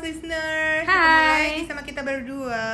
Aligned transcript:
Pots 0.00 0.16
listener. 0.16 0.80
Hai. 0.88 0.96
Ketemu 0.96 1.28
lagi 1.28 1.64
sama 1.68 1.82
kita 1.84 2.00
berdua. 2.00 2.64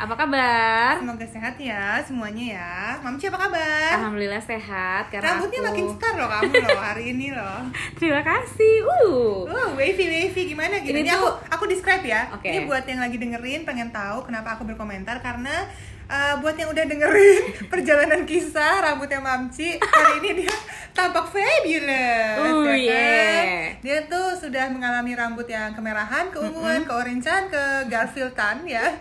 Apa 0.00 0.14
kabar? 0.16 0.96
Semoga 0.96 1.26
sehat 1.28 1.60
ya 1.60 2.00
semuanya 2.00 2.44
ya. 2.56 2.76
Mamci 3.04 3.28
apa 3.28 3.36
kabar? 3.36 4.00
Alhamdulillah 4.00 4.40
sehat 4.40 5.12
karena 5.12 5.28
Rambutnya 5.36 5.60
aku... 5.60 5.68
makin 5.68 5.86
star 5.92 6.16
loh 6.16 6.24
kamu 6.32 6.52
loh 6.64 6.80
hari 6.80 7.04
ini 7.12 7.36
loh. 7.36 7.68
Terima 8.00 8.24
kasih. 8.24 8.80
Uh. 8.80 9.44
Oh, 9.44 9.68
wavy 9.76 10.08
wavy 10.08 10.56
gimana 10.56 10.80
gitu. 10.80 10.96
Ini 10.96 11.04
Ini, 11.04 11.12
aku 11.12 11.36
tuh- 11.36 11.36
aku 11.52 11.64
describe 11.68 12.00
ya. 12.00 12.32
Oke. 12.32 12.48
Ini 12.48 12.64
buat 12.64 12.88
yang 12.88 13.04
lagi 13.04 13.16
dengerin 13.20 13.68
pengen 13.68 13.92
tahu 13.92 14.24
kenapa 14.24 14.56
aku 14.56 14.64
berkomentar 14.64 15.20
karena 15.20 15.68
uh, 16.08 16.34
buat 16.40 16.56
yang 16.56 16.70
udah 16.70 16.84
dengerin 16.84 17.42
perjalanan 17.72 18.22
kisah 18.28 18.84
rambutnya 18.84 19.20
Mamci 19.20 19.78
hari 19.80 20.12
ini 20.20 20.44
dia 20.44 20.56
tampak 20.94 21.26
fabulous. 21.34 22.38
Oh, 22.38 22.70
ya 22.70 22.70
kan? 22.70 22.78
yeah. 22.78 23.74
Dia 23.82 23.98
tuh 24.06 24.38
sudah 24.38 24.70
mengalami 24.70 25.12
rambut 25.18 25.44
yang 25.50 25.74
kemerahan, 25.74 26.30
keunguan, 26.30 26.86
keorangean, 26.86 27.50
ke 27.50 27.90
Garfieldan 27.90 28.62
ya. 28.62 28.94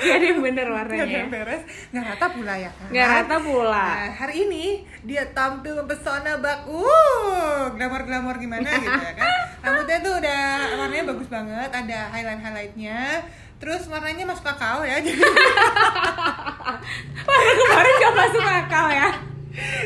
Gak 0.00 0.14
ada 0.18 0.24
yang 0.24 0.40
bener 0.40 0.66
ada 0.72 0.74
warnanya. 0.80 1.28
yang 1.28 1.28
beres, 1.28 1.62
nggak 1.92 2.04
rata 2.16 2.26
pula 2.32 2.54
ya 2.56 2.70
kan? 2.72 2.88
Gak 2.88 3.06
rata 3.12 3.36
pula. 3.44 3.86
Nah, 3.92 4.08
hari 4.24 4.34
ini 4.48 4.64
dia 5.04 5.28
tampil 5.36 5.84
mempesona 5.84 6.40
bak, 6.40 6.64
uh, 6.66 7.68
glamor-glamor 7.76 8.40
gimana 8.40 8.66
gitu 8.72 8.88
ya 8.88 9.12
kan? 9.14 9.28
Rambutnya 9.62 9.98
tuh 10.00 10.14
udah 10.16 10.42
warnanya 10.80 11.04
bagus 11.12 11.28
banget, 11.28 11.70
ada 11.70 11.98
highlight-highlightnya. 12.08 12.98
Terus 13.62 13.86
warnanya 13.86 14.26
masuk 14.26 14.42
akal 14.42 14.82
ya, 14.82 14.98
jadi 14.98 15.14
Warna 17.28 17.52
kemarin 17.54 17.94
gak 18.02 18.14
masuk 18.18 18.42
akal 18.42 18.86
ya. 18.90 19.10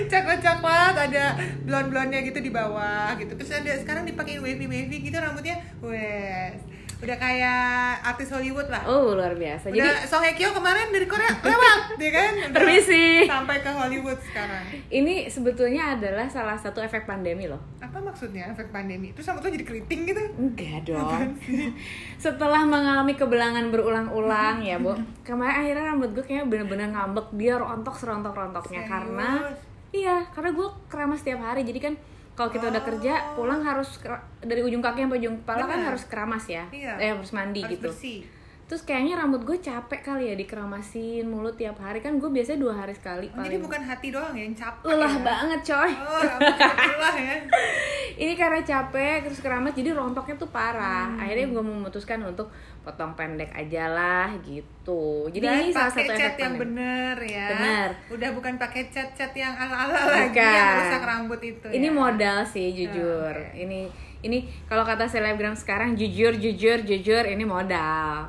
coklat-coklat, 0.06 0.94
ada 0.94 1.34
blond-blondnya 1.66 2.22
gitu 2.22 2.38
di 2.38 2.54
bawah 2.54 3.12
gitu. 3.18 3.34
Terus 3.34 3.52
ada 3.52 3.72
sekarang 3.76 4.06
dipakai 4.06 4.38
wavy-wavy 4.38 5.10
gitu 5.10 5.18
rambutnya, 5.18 5.58
wes. 5.82 6.62
Udah 6.96 7.16
kayak 7.20 7.60
artis 8.00 8.32
Hollywood 8.32 8.72
lah. 8.72 8.80
Oh 8.88 9.12
luar 9.12 9.36
biasa. 9.36 9.68
Jadi 9.68 9.84
Udah 9.84 10.08
Song 10.08 10.24
Hye 10.24 10.32
Kyo 10.32 10.48
kemarin 10.56 10.88
dari 10.88 11.04
Korea 11.04 11.28
lewat, 11.28 12.00
dia 12.00 12.10
kan? 12.18 12.32
Udah 12.48 12.52
Permisi. 12.56 13.28
Sampai 13.28 13.60
ke 13.60 13.68
Hollywood 13.68 14.16
sekarang. 14.24 14.64
ini 14.88 15.28
sebetulnya 15.28 15.92
adalah 15.92 16.24
salah 16.24 16.56
satu 16.56 16.80
efek 16.80 17.04
pandemi 17.04 17.44
loh. 17.52 17.60
Apa 17.84 18.00
maksudnya 18.00 18.48
efek 18.48 18.72
pandemi? 18.72 19.12
Terus 19.12 19.28
rambut 19.28 19.44
lo 19.44 19.50
jadi 19.52 19.66
keriting 19.68 20.00
gitu? 20.08 20.22
Enggak 20.40 20.88
dong. 20.88 21.36
Setelah 22.24 22.64
mengalami 22.64 23.12
kebelangan 23.12 23.68
berulang-ulang 23.68 24.64
ya, 24.64 24.80
Bu. 24.80 24.96
Kemarin 25.20 25.68
akhirnya 25.68 25.84
rambut 25.92 26.10
gue 26.16 26.24
kayaknya 26.24 26.48
bener-bener 26.48 26.88
ngambek 26.96 27.28
dia 27.36 27.60
rontok 27.60 27.92
serontok-rontoknya 28.00 28.88
karena 28.88 29.52
iya, 29.92 30.24
karena 30.32 30.50
gue 30.56 30.68
keramas 30.88 31.20
setiap 31.20 31.44
hari. 31.44 31.60
Jadi 31.68 31.92
kan 31.92 31.94
kalau 32.36 32.52
kita 32.52 32.68
udah 32.68 32.82
kerja 32.84 33.12
Oh. 33.32 33.42
pulang 33.42 33.60
harus 33.60 33.96
dari 34.38 34.60
ujung 34.60 34.78
kaki 34.78 35.02
sampai 35.02 35.18
ujung 35.18 35.40
kepala 35.40 35.64
kan 35.64 35.80
Benar. 35.80 35.88
harus 35.90 36.04
keramas 36.04 36.44
ya. 36.46 36.64
Iya. 36.68 36.92
Eh 36.96 37.08
harus 37.10 37.32
mandi 37.32 37.60
Harus 37.60 37.72
gitu. 37.74 37.88
bersih. 37.88 38.18
Terus 38.66 38.82
kayaknya 38.82 39.14
rambut 39.16 39.42
gue 39.42 39.54
capek 39.56 40.00
kali 40.02 40.26
ya 40.26 40.34
dikeramasin 40.34 41.22
mulut 41.22 41.54
tiap 41.54 41.78
hari 41.78 41.98
kan 41.98 42.14
gue 42.14 42.26
biasanya 42.26 42.58
dua 42.58 42.74
hari 42.76 42.90
sekali 42.92 43.30
Oh, 43.30 43.38
jadi 43.40 43.56
bukan 43.56 43.78
hati 43.80 44.10
doang 44.10 44.32
ya 44.32 44.42
yang 44.42 44.54
capek 44.54 44.82
lelah 44.84 45.06
ya? 45.08 45.22
banget 45.22 45.60
coy. 45.64 45.90
Oh, 45.96 46.18
rambut 46.20 46.54
lelah 46.58 47.14
ya. 47.16 47.34
ini 48.26 48.32
karena 48.32 48.60
capek 48.60 49.16
terus 49.22 49.38
keramas 49.38 49.70
jadi 49.70 49.92
rontoknya 49.92 50.34
tuh 50.34 50.48
parah 50.48 51.06
Hmm. 51.06 51.20
akhirnya 51.20 51.46
gue 51.48 51.62
memutuskan 51.64 52.18
untuk 52.24 52.50
potong 52.82 53.12
pendek 53.12 53.52
aja 53.52 53.86
lah 53.86 54.34
gitu 54.40 55.28
jadi 55.28 55.44
Dan 55.44 55.54
ini 55.60 55.70
salah 55.70 55.86
pakai 55.88 56.02
satu 56.02 56.12
cat 56.12 56.26
efek 56.28 56.40
yang 56.40 56.54
bener 56.56 57.16
ya. 57.20 57.46
Bener. 57.48 57.88
Udah 58.10 58.30
bukan 58.32 58.54
pakai 58.56 58.82
cat-cat 58.88 59.30
yang 59.32 59.54
ala-ala 59.54 59.94
lagi 59.94 60.26
Bukan. 60.28 60.42
yang 60.42 60.66
merusak 60.72 61.02
rambut 61.04 61.40
itu 61.40 61.66
ini 61.68 61.86
ya. 61.86 61.92
modal 61.92 62.38
sih 62.42 62.66
jujur 62.72 63.30
oke. 63.32 63.54
ini 63.54 63.86
ini 64.18 64.38
kalau 64.64 64.82
kata 64.82 65.06
selebgram 65.06 65.54
sekarang 65.54 65.94
jujur 65.94 66.34
jujur 66.34 66.80
jujur 66.80 67.22
ini 67.22 67.44
modal 67.44 68.26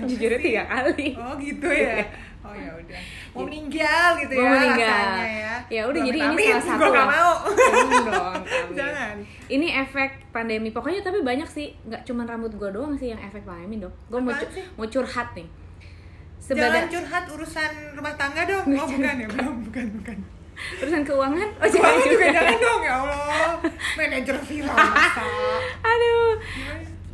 jujurnya 0.00 0.38
tiga 0.38 0.62
kali 0.64 1.14
Oh 1.14 1.34
gitu 1.36 1.66
ya. 1.66 2.02
Oh 2.40 2.50
ya 2.50 2.72
udah. 2.72 3.00
Mau 3.30 3.44
meninggal 3.44 4.08
gitu 4.16 4.32
Mau 4.32 4.42
ya 4.42 4.50
meninggal. 4.50 4.88
rasanya 5.06 5.26
ya. 5.28 5.54
Ya 5.70 5.82
udah, 5.84 6.00
jadi 6.02 6.18
ini 6.24 6.44
salah 6.48 6.64
satu 6.66 6.80
Gua 6.80 6.88
gak 6.90 7.08
mau. 7.08 7.32
Jangan 7.70 8.02
dong. 8.06 8.40
Jangan. 8.72 9.14
ini 9.48 9.68
efek 9.68 10.10
pandemi 10.28 10.68
pokoknya 10.68 11.00
tapi 11.00 11.20
banyak 11.20 11.46
sih 11.46 11.74
nggak 11.82 12.02
cuma 12.02 12.22
rambut 12.22 12.50
gue 12.52 12.70
doang 12.70 12.94
sih 12.94 13.08
yang 13.08 13.20
efek 13.20 13.42
pandemi 13.42 13.78
dong 13.78 13.90
gue 14.04 14.18
mau 14.18 14.30
cu- 14.32 14.50
mau 14.74 14.86
curhat 14.86 15.30
nih 15.32 15.46
Jangan 16.40 16.56
Sebada 16.66 16.80
curhat 16.88 17.24
urusan 17.28 17.70
rumah 17.92 18.14
tangga 18.16 18.42
dong. 18.42 18.64
Oh 18.68 18.86
bukan 18.88 19.14
ya, 19.14 19.26
belum, 19.28 19.56
bukan, 19.62 19.86
bukan. 19.94 20.16
urusan 20.76 21.02
keuangan 21.02 21.48
oh 21.52 21.62
Jangan 21.62 21.76
jangan 21.86 21.96
juga 22.00 22.10
juga 22.10 22.26
jangan 22.32 22.56
dong 22.58 22.80
ya 22.80 22.94
Allah. 22.96 23.54
Manajer 23.94 24.36
viral 24.48 24.74
masa. 24.74 25.22
aduh 25.80 26.30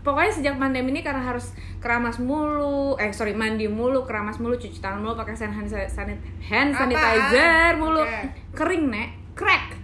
pokoknya 0.07 0.31
sejak 0.31 0.55
pandemi 0.55 0.95
ini 0.95 1.03
karena 1.03 1.19
harus 1.19 1.51
keramas 1.83 2.23
mulu 2.23 2.95
eh 2.97 3.11
sorry 3.11 3.35
mandi 3.35 3.67
mulu 3.67 4.07
keramas 4.07 4.39
mulu 4.39 4.55
cuci 4.55 4.79
tangan 4.79 5.03
mulu 5.03 5.19
pakai 5.19 5.35
hand, 5.35 5.55
hand, 5.59 5.69
sanit- 5.91 6.23
hand 6.39 6.71
Apaan? 6.71 6.95
sanitizer 6.95 7.73
mulu 7.75 8.07
Oke. 8.07 8.23
kering 8.55 8.87
nek 8.87 9.09
crack 9.35 9.75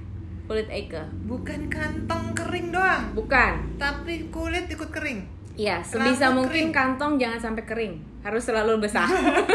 kulit 0.47 0.69
Eike 0.69 1.03
Bukan 1.25 1.67
kantong 1.67 2.37
kering 2.37 2.71
doang, 2.71 3.11
bukan 3.17 3.57
tapi 3.81 4.29
kulit 4.29 4.69
ikut 4.69 4.91
kering. 4.93 5.25
Iya, 5.53 5.81
sebisa 5.81 6.29
Rambut 6.29 6.45
mungkin 6.45 6.69
kering. 6.69 6.77
kantong 6.77 7.13
jangan 7.17 7.41
sampai 7.41 7.65
kering. 7.65 7.95
Harus 8.21 8.45
selalu 8.45 8.81
basah. 8.81 9.09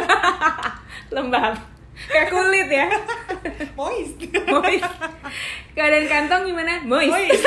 Lembab. 1.14 1.77
Kayak 2.06 2.28
kulit 2.30 2.70
ya. 2.70 2.88
Moist. 3.74 4.18
Moist. 4.46 4.92
Keadaan 5.74 6.06
kantong 6.06 6.42
gimana? 6.46 6.74
Moist. 6.86 7.10
Moist. 7.10 7.44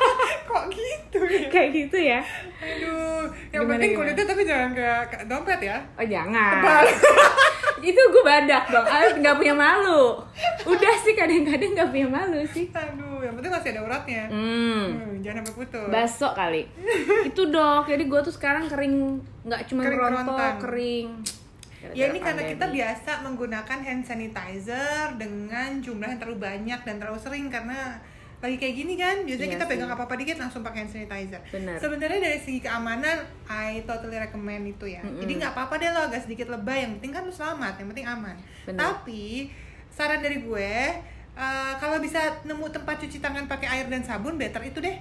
Kok 0.50 0.64
gitu 0.68 1.18
ya? 1.22 1.48
Kayak 1.48 1.68
gitu 1.72 1.98
ya. 1.98 2.20
Aduh, 2.62 3.26
yang 3.50 3.64
Gimana, 3.64 3.70
penting 3.74 3.90
gimana? 3.94 4.06
kulitnya 4.06 4.24
tapi 4.28 4.42
jangan 4.44 4.70
ke, 4.70 4.86
ke 5.08 5.16
dompet 5.26 5.60
ya. 5.62 5.76
Oh 5.96 6.06
jangan. 6.06 6.54
Tebal. 6.60 6.84
Itu 7.90 7.98
gue 7.98 8.22
badak 8.22 8.64
dong. 8.70 8.86
Ah, 8.86 9.10
nggak 9.10 9.34
punya 9.34 9.54
malu. 9.58 10.22
Udah 10.62 10.94
sih 11.02 11.18
kadang-kadang 11.18 11.74
nggak 11.74 11.90
punya 11.90 12.06
malu 12.06 12.38
sih. 12.46 12.70
Aduh, 12.70 13.18
yang 13.26 13.34
penting 13.34 13.50
masih 13.50 13.70
ada 13.74 13.82
uratnya. 13.82 14.22
Hmm. 14.30 14.84
Hmm, 14.94 15.14
jangan 15.18 15.42
sampai 15.42 15.54
putus. 15.66 15.88
Baso 15.90 16.28
kali. 16.30 16.62
Itu 17.32 17.50
dok. 17.50 17.90
Jadi 17.90 18.04
gue 18.06 18.20
tuh 18.22 18.34
sekarang 18.34 18.70
kering 18.70 18.94
nggak 19.42 19.60
cuma 19.66 19.82
Kering 20.62 21.08
kerontan. 21.82 21.90
kering. 21.90 21.98
Ya 21.98 22.06
ini 22.06 22.12
Gara-gara 22.14 22.26
karena 22.28 22.42
kita 22.46 22.58
pandemi. 22.62 22.78
biasa 22.78 23.10
menggunakan 23.20 23.78
hand 23.82 24.02
sanitizer 24.04 25.06
dengan 25.16 25.70
jumlah 25.76 26.08
yang 26.08 26.18
terlalu 26.18 26.38
banyak 26.40 26.80
dan 26.80 26.94
terlalu 26.96 27.18
sering 27.18 27.46
karena 27.48 27.98
lagi 28.38 28.56
kayak 28.56 28.74
gini 28.76 28.94
kan 28.96 29.16
biasanya 29.22 29.46
Iya 29.46 29.54
kita 29.54 29.64
sih. 29.64 29.70
pegang 29.72 29.86
apa-apa 29.88 30.14
dikit 30.16 30.34
langsung 30.36 30.62
pakai 30.62 30.78
hand 30.80 30.92
sanitizer. 30.92 31.38
Benar. 31.48 31.78
Sebenarnya 31.78 32.20
dari 32.20 32.38
segi 32.38 32.58
keamanan 32.58 33.18
I 33.46 33.82
totally 33.82 34.16
recommend 34.16 34.66
itu 34.68 34.86
ya. 34.88 34.98
Mm-mm. 35.00 35.18
Jadi 35.18 35.32
nggak 35.36 35.52
apa-apa 35.52 35.74
deh 35.76 35.88
lo 35.88 36.00
agak 36.04 36.22
sedikit 36.22 36.46
lebay 36.48 36.82
yang 36.82 36.92
penting 36.96 37.12
kan 37.12 37.22
lo 37.22 37.30
selamat, 37.30 37.74
yang 37.76 37.88
penting 37.88 38.06
aman. 38.08 38.34
Benar. 38.64 38.78
Tapi 38.78 39.46
saran 39.88 40.18
dari 40.18 40.38
gue 40.38 40.70
eh, 41.32 41.72
kalau 41.76 41.96
bisa 41.96 42.18
nemu 42.42 42.66
tempat 42.68 42.98
cuci 42.98 43.18
tangan 43.18 43.46
pakai 43.46 43.68
air 43.70 43.86
dan 43.86 44.02
sabun 44.02 44.34
better 44.34 44.60
itu 44.60 44.78
deh. 44.78 44.98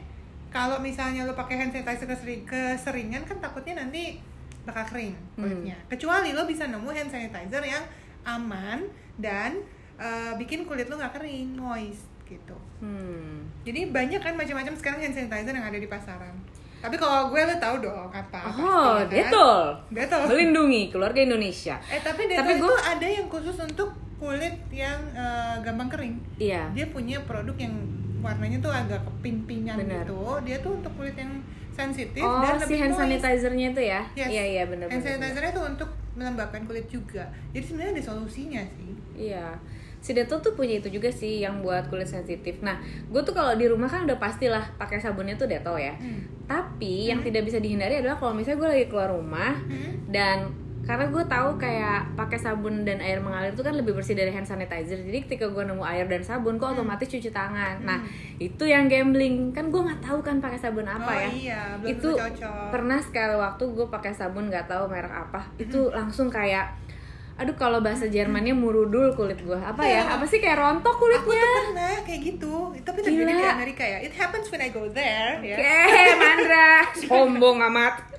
Kalau 0.48 0.78
misalnya 0.78 1.24
lo 1.24 1.34
pakai 1.34 1.58
hand 1.58 1.72
sanitizer 1.72 2.06
kesering- 2.06 2.44
keseringan 2.44 3.24
kan 3.24 3.40
takutnya 3.40 3.82
nanti 3.82 4.22
bakal 4.62 4.84
kering 4.86 5.18
kulitnya. 5.34 5.74
Hmm. 5.76 5.88
Kecuali 5.90 6.32
lo 6.32 6.46
bisa 6.46 6.66
nemu 6.66 6.88
hand 6.88 7.10
sanitizer 7.10 7.62
yang 7.62 7.84
aman 8.22 8.86
dan 9.18 9.58
eh, 9.98 10.34
bikin 10.38 10.64
kulit 10.64 10.86
lo 10.86 10.96
nggak 10.96 11.18
kering, 11.18 11.56
moist 11.56 12.06
gitu. 12.26 12.56
Hmm. 12.80 13.44
Jadi 13.62 13.90
banyak 13.90 14.18
kan 14.18 14.34
macam-macam 14.34 14.74
sekarang 14.74 15.00
hand 15.02 15.14
sanitizer 15.14 15.52
yang 15.52 15.66
ada 15.66 15.76
di 15.76 15.86
pasaran. 15.86 16.34
Tapi 16.82 16.98
kalau 16.98 17.30
gue 17.30 17.38
lo 17.38 17.56
tahu 17.62 17.76
dong 17.80 18.10
apa. 18.10 18.42
Oh, 18.42 18.98
pasti, 18.98 19.22
ya 19.22 19.30
kan? 19.30 19.30
Detol. 19.30 19.62
Detol. 19.94 20.22
Melindungi 20.26 20.82
keluarga 20.90 21.20
Indonesia. 21.22 21.78
Eh 21.86 22.02
tapi 22.02 22.26
Detol 22.26 22.42
Tapi 22.42 22.52
itu 22.58 22.66
gua- 22.66 22.82
ada 22.82 23.08
yang 23.08 23.26
khusus 23.30 23.54
untuk 23.56 23.90
kulit 24.18 24.58
yang 24.74 24.98
eh, 25.14 25.56
gampang 25.62 25.90
kering. 25.90 26.16
Iya. 26.38 26.74
Dia 26.74 26.90
punya 26.90 27.22
produk 27.22 27.54
yang 27.58 27.74
warnanya 28.22 28.58
tuh 28.58 28.72
agak 28.72 29.02
kepimpingan 29.04 29.76
Benar. 29.78 30.06
gitu. 30.06 30.18
Dia 30.44 30.58
tuh 30.60 30.72
untuk 30.74 30.94
kulit 30.96 31.14
yang 31.14 31.34
sensitif 31.72 32.20
Oh, 32.20 32.40
dan 32.40 32.56
si 32.56 32.64
lebih 32.68 32.78
hand 32.80 32.96
sanitizer-nya 32.96 33.68
itu 33.70 33.82
ya? 33.84 34.02
Yes. 34.14 34.30
Iya, 34.30 34.44
iya 34.46 34.64
benar 34.66 34.88
Hand 34.88 35.02
benar. 35.02 35.18
sanitizer 35.18 35.44
itu 35.50 35.62
untuk 35.66 35.90
melembabkan 36.12 36.62
kulit 36.64 36.86
juga. 36.86 37.24
Jadi 37.50 37.64
sebenarnya 37.64 37.92
ada 37.94 38.04
solusinya 38.06 38.62
sih. 38.70 38.92
Iya. 39.18 39.56
Si 39.98 40.12
Detol 40.12 40.42
tuh 40.42 40.52
punya 40.52 40.76
itu 40.76 40.90
juga 40.90 41.08
sih 41.08 41.40
yang 41.40 41.62
buat 41.62 41.86
kulit 41.88 42.06
sensitif. 42.06 42.58
Nah, 42.60 42.82
gue 43.08 43.22
tuh 43.22 43.32
kalau 43.32 43.54
di 43.54 43.66
rumah 43.66 43.86
kan 43.86 44.04
udah 44.04 44.18
pastilah 44.18 44.74
pakai 44.76 44.98
sabunnya 44.98 45.34
tuh 45.36 45.46
Detol 45.46 45.78
ya. 45.78 45.94
Hmm. 45.94 46.26
Tapi 46.44 47.08
yang 47.08 47.22
tidak 47.22 47.46
bisa 47.46 47.58
dihindari 47.58 47.98
adalah 47.98 48.18
kalau 48.18 48.34
misalnya 48.34 48.60
gue 48.60 48.70
lagi 48.72 48.88
keluar 48.88 49.10
rumah 49.10 49.54
Hmm. 49.62 50.10
dan 50.10 50.50
karena 50.92 51.08
gue 51.08 51.24
tahu 51.24 51.56
kayak 51.56 52.20
pakai 52.20 52.36
sabun 52.36 52.84
dan 52.84 53.00
air 53.00 53.24
mengalir 53.24 53.56
itu 53.56 53.64
kan 53.64 53.80
lebih 53.80 53.96
bersih 53.96 54.12
dari 54.12 54.28
hand 54.28 54.44
sanitizer. 54.44 55.00
Jadi 55.00 55.24
ketika 55.24 55.48
gue 55.48 55.64
nemu 55.64 55.80
air 55.88 56.04
dan 56.04 56.20
sabun 56.20 56.60
gue 56.60 56.68
otomatis 56.68 57.08
cuci 57.08 57.32
tangan. 57.32 57.80
Nah 57.80 58.04
itu 58.44 58.68
yang 58.68 58.92
gambling. 58.92 59.56
Kan 59.56 59.72
gue 59.72 59.80
nggak 59.80 60.04
tahu 60.04 60.20
kan 60.20 60.44
pakai 60.44 60.60
sabun 60.60 60.84
apa 60.84 61.08
oh 61.08 61.16
ya. 61.16 61.30
iya, 61.32 61.62
belum 61.80 61.96
itu 61.96 62.10
cocok. 62.12 62.76
pernah 62.76 63.00
sekali 63.00 63.40
waktu 63.40 63.64
gue 63.72 63.88
pakai 63.88 64.12
sabun 64.12 64.52
nggak 64.52 64.68
tahu 64.68 64.92
merek 64.92 65.16
apa. 65.16 65.48
Itu 65.56 65.96
langsung 65.96 66.28
kayak 66.28 66.76
aduh 67.40 67.56
kalau 67.56 67.80
bahasa 67.80 68.12
Jermannya 68.12 68.52
murudul 68.52 69.16
kulit 69.16 69.40
gue 69.48 69.56
apa 69.56 69.88
ya? 69.88 70.04
Apa 70.12 70.28
sih 70.28 70.44
kayak 70.44 70.60
rontok 70.60 70.92
Aku 70.92 71.08
tuh 71.08 71.24
kulitnya? 71.24 71.56
pernah 71.72 71.96
kayak 72.04 72.22
gitu. 72.36 72.76
Tapi 72.84 73.00
terjadi 73.00 73.32
di. 73.32 73.48
Amerika 73.48 73.84
ya. 73.88 74.04
It 74.04 74.12
happens 74.12 74.52
when 74.52 74.60
I 74.60 74.68
go 74.76 74.92
there. 74.92 75.40
oke 75.40 75.56
Ya. 75.56 75.56
Mandra. 76.20 76.84
Sombong 77.00 77.08
sombong 77.40 77.58
amat 77.72 78.11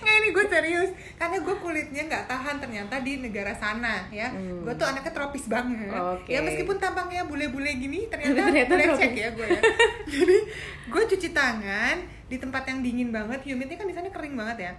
Nggak 0.00 0.14
ini 0.14 0.28
gue 0.32 0.44
serius. 0.48 0.90
Karena 1.14 1.36
gue 1.40 1.56
kulitnya 1.60 2.02
nggak 2.08 2.24
tahan 2.26 2.56
ternyata 2.60 2.94
di 3.04 3.20
negara 3.20 3.52
sana 3.54 4.08
ya. 4.08 4.28
Hmm. 4.32 4.64
Gue 4.64 4.74
tuh 4.74 4.86
anaknya 4.88 5.12
tropis 5.12 5.46
banget. 5.46 5.92
Oke. 5.92 6.30
Ya 6.32 6.40
meskipun 6.40 6.76
tampangnya 6.80 7.24
bule-bule 7.24 7.70
gini 7.76 8.06
Ternyata, 8.08 8.40
Ternyata 8.48 8.74
lecek 8.74 9.12
ya 9.12 9.28
gue 9.32 9.46
ya. 9.46 9.60
Jadi 10.14 10.36
gue 10.88 11.02
cuci 11.14 11.28
tangan 11.32 11.96
Di 12.28 12.36
tempat 12.40 12.62
yang 12.68 12.80
dingin 12.80 13.10
banget. 13.12 13.40
Humidnya 13.44 13.76
kan 13.76 13.86
di 13.88 13.94
sana 13.94 14.08
kering 14.10 14.34
banget 14.34 14.58
ya. 14.70 14.72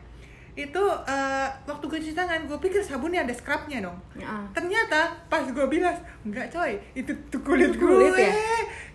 Itu 0.56 0.84
eh, 1.04 1.48
waktu 1.68 1.84
gue 1.84 2.00
cuci 2.00 2.16
tangan 2.16 2.48
Gue 2.48 2.58
pikir 2.64 2.80
sabunnya 2.80 3.28
ada 3.28 3.34
scrubnya 3.36 3.84
dong. 3.84 3.98
Ya. 4.16 4.32
Ternyata 4.56 5.12
pas 5.28 5.44
gue 5.44 5.66
bilas 5.68 6.00
Enggak 6.24 6.48
coy. 6.50 6.80
Itu 6.96 7.12
tuh 7.28 7.44
kulit 7.44 7.76
Itu 7.76 7.84
kulit 7.84 8.16
gue. 8.16 8.24
ya? 8.24 8.34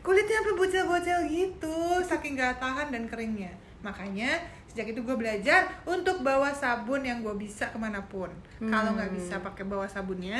Kulitnya 0.01 0.41
sampai 0.41 0.55
bocel-bocel 0.57 1.19
gitu 1.29 1.77
Saking 2.01 2.35
gak 2.41 2.57
tahan 2.57 2.89
dan 2.89 3.05
keringnya. 3.05 3.53
Makanya 3.85 4.41
sejak 4.71 4.87
itu 4.89 5.01
gue 5.01 5.17
belajar 5.17 5.67
untuk 5.85 6.21
bawa 6.21 6.49
sabun 6.49 7.03
yang 7.03 7.21
gue 7.21 7.35
bisa 7.37 7.67
ke 7.67 7.77
mana 7.77 7.99
pun 8.05 8.31
kalau 8.61 8.95
nggak 8.95 9.09
Hmm. 9.09 9.19
bisa 9.19 9.35
pakai 9.41 9.65
bawa 9.65 9.83
sabunnya 9.85 10.39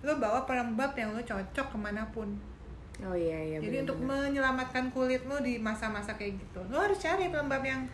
lo 0.00 0.16
bawa 0.16 0.42
pelembab 0.42 0.92
yang 0.92 1.10
lo 1.10 1.20
cocok 1.20 1.66
ke 1.66 1.78
mana 1.78 2.00
pun 2.08 2.32
oh 2.98 3.12
iya 3.12 3.36
iya 3.36 3.56
jadi 3.58 3.82
untuk 3.82 3.98
bener-bener. 3.98 4.32
menyelamatkan 4.32 4.88
kulit 4.88 5.20
lo 5.22 5.36
di 5.38 5.58
masa-masa 5.58 6.12
kayak 6.12 6.38
gitu 6.38 6.60
lo 6.66 6.80
harus 6.80 6.96
cari 6.96 7.28
pelembab 7.28 7.60
yang 7.60 7.84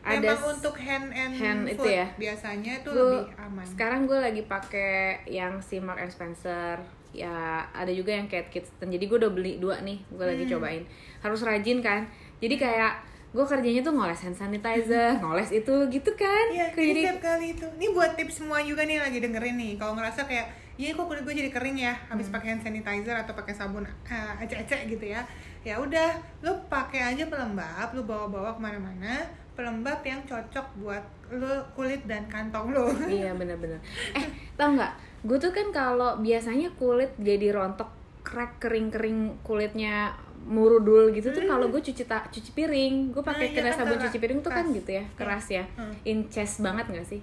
Ada 0.00 0.18
memang 0.20 0.34
s- 0.36 0.46
untuk 0.52 0.74
hand 0.76 1.10
and, 1.12 1.32
hand 1.32 1.62
itu 1.64 1.74
foot 1.76 1.90
ya? 1.92 2.06
biasanya 2.16 2.72
itu 2.76 2.88
Gua- 2.88 3.02
lebih 3.18 3.22
aman 3.40 3.64
sekarang 3.64 4.00
gue 4.04 4.18
lagi 4.20 4.42
pakai 4.44 4.94
yang 5.26 5.58
si 5.58 5.78
Mark 5.78 5.98
and 5.98 6.10
Spencer 6.10 6.78
ya 7.12 7.34
ada 7.68 7.90
juga 7.90 8.10
yang 8.10 8.24
Kate 8.24 8.48
Kidston 8.48 8.88
jadi 8.88 8.98
gue 9.00 9.14
udah 9.16 9.30
beli 9.30 9.58
dua 9.58 9.78
nih 9.80 9.98
gue 10.08 10.22
lagi 10.24 10.44
Hmm. 10.44 10.52
cobain 10.52 10.82
harus 11.18 11.40
rajin 11.40 11.78
kan 11.78 12.06
jadi 12.38 12.54
kayak 12.56 12.92
gue 13.32 13.40
kerjanya 13.42 13.80
tuh 13.80 13.92
ngoles 13.92 14.20
hand 14.20 14.36
sanitizer 14.36 15.16
ngoles 15.18 15.48
itu 15.50 15.74
gitu 15.88 16.10
kan 16.12 16.46
Iya, 16.48 16.68
jadi 16.70 17.00
setiap 17.08 17.20
kali 17.22 17.46
itu. 17.50 17.66
Ini 17.80 17.86
buat 17.90 18.12
tips 18.12 18.34
semua 18.38 18.60
juga 18.60 18.84
nih 18.84 19.00
lagi 19.00 19.18
dengerin 19.18 19.56
nih. 19.56 19.72
Kalau 19.74 19.96
ngerasa 19.96 20.24
kayak, 20.24 20.46
iya 20.76 20.92
kok 20.92 21.04
kulit 21.04 21.22
gue 21.22 21.34
jadi 21.34 21.48
kering 21.48 21.80
ya, 21.80 21.96
habis 22.06 22.28
Hmm. 22.28 22.36
pakai 22.36 22.48
hand 22.50 22.62
sanitizer 22.62 23.16
atau 23.16 23.32
pakai 23.32 23.52
sabun 23.52 23.82
uh, 23.82 24.34
ecek-ecek 24.38 24.84
gitu 24.86 25.04
ya. 25.08 25.24
Ya 25.62 25.76
udah, 25.76 26.12
lo 26.40 26.60
pakai 26.68 27.00
aja 27.08 27.24
pelembab, 27.24 27.88
lo 27.92 28.04
bawa-bawa 28.04 28.52
ke 28.52 28.60
mana-mana. 28.60 29.24
Pelembab 29.52 30.00
yang 30.02 30.20
cocok 30.24 30.66
buat 30.76 31.04
lo 31.30 31.64
kulit 31.72 32.04
dan 32.04 32.28
kantong 32.28 32.70
lo. 32.70 32.92
iya 33.08 33.32
bener-bener 33.38 33.80
eh 34.12 34.26
tau 34.52 34.76
nggak 34.76 34.92
gue 35.24 35.38
tuh 35.38 35.48
kan 35.48 35.72
kalau 35.72 36.20
biasanya 36.20 36.68
kulit 36.76 37.16
jadi 37.16 37.56
rontok 37.56 37.88
crack 38.20 38.60
kering-kering 38.60 39.40
kulitnya 39.40 40.12
murudul 40.44 41.10
gitu 41.10 41.30
tuh 41.30 41.42
kalau 41.42 41.66
gue 41.66 41.80
cuci 41.80 42.02
ta- 42.02 42.26
cuci 42.26 42.50
piring 42.52 43.10
gue 43.10 43.20
pakai 43.20 43.48
Hmm. 43.48 43.48
Ah, 43.48 43.52
iya 43.52 43.56
kena 43.58 43.70
kan, 43.70 43.78
sabun 43.78 43.98
cuci 44.00 44.18
piring 44.18 44.38
tuh 44.40 44.50
kan 44.50 44.64
Keras. 44.64 44.76
gitu 44.76 44.90
ya 44.92 45.04
keras 45.14 45.46
ya 45.48 45.64
Hmm. 45.74 45.94
inces 46.04 46.52
banget 46.58 46.86
nggak 46.88 47.06
sih 47.06 47.20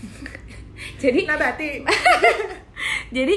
jadi 1.02 1.20
Nabati. 1.24 1.70
jadi 3.16 3.34